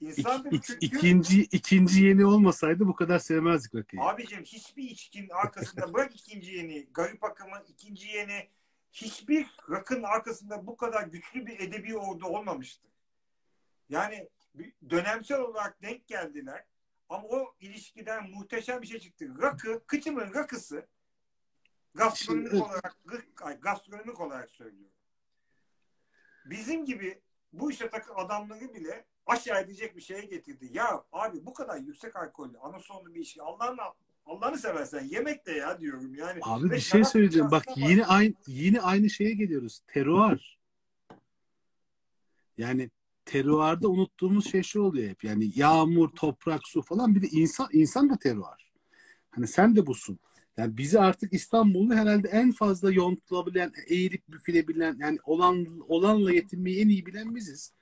[0.00, 4.02] İnsandır İk- çünkü ikinci, ikinci yeni olmasaydı bu kadar sevmezdik rakıyı.
[4.02, 8.48] abicim hiçbir içkin arkasında bırak ikinci yeni, garip akımın ikinci yeni
[8.92, 12.90] hiçbir rakın arkasında bu kadar güçlü bir edebi ordu olmamıştır.
[13.88, 14.28] Yani
[14.90, 16.64] dönemsel olarak denk geldiler
[17.08, 19.34] ama o ilişkiden muhteşem bir şey çıktı.
[19.42, 20.86] Rakı, kıçımın rakısı
[21.94, 22.96] gastronomik Şimdi- olarak
[23.42, 24.94] ay, gastronomik olarak söylüyorum.
[26.44, 27.20] Bizim gibi
[27.52, 30.68] bu işe takı adamları bile aşağı edecek bir şeye getirdi.
[30.72, 33.80] Ya abi bu kadar yüksek alkollü anasonlu bir içki Allah'ını
[34.26, 36.40] Allah'ını seversen yemek de ya diyorum yani.
[36.42, 37.50] Abi Ve bir şey söyleyeceğim.
[37.50, 39.80] Bak yine aynı yine aynı şeye geliyoruz.
[39.86, 40.58] Teruar.
[42.58, 42.90] Yani
[43.24, 45.24] teruarda unuttuğumuz şey şu oluyor hep.
[45.24, 48.72] Yani yağmur, toprak, su falan bir de insan insan da teruar.
[49.30, 50.18] Hani sen de busun.
[50.56, 56.88] Yani bizi artık İstanbul'da herhalde en fazla yontulabilen, eğilip bükülebilen, yani olan olanla yetinmeyi en
[56.88, 57.72] iyi bilen biziz.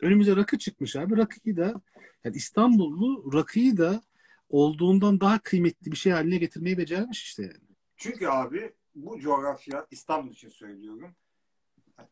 [0.00, 1.16] Önümüze rakı çıkmış abi.
[1.16, 1.80] Rakıyı da
[2.24, 4.02] yani İstanbullu rakıyı da
[4.48, 7.76] olduğundan daha kıymetli bir şey haline getirmeyi becermiş işte yani.
[7.96, 11.14] Çünkü abi bu coğrafya İstanbul için söylüyorum.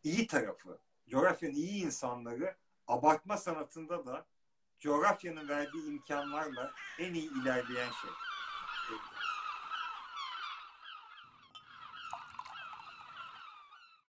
[0.04, 0.78] iyi tarafı,
[1.08, 2.54] coğrafyanın iyi insanları
[2.86, 4.26] abartma sanatında da
[4.78, 8.10] coğrafyanın verdiği imkanlarla en iyi ilerleyen şey.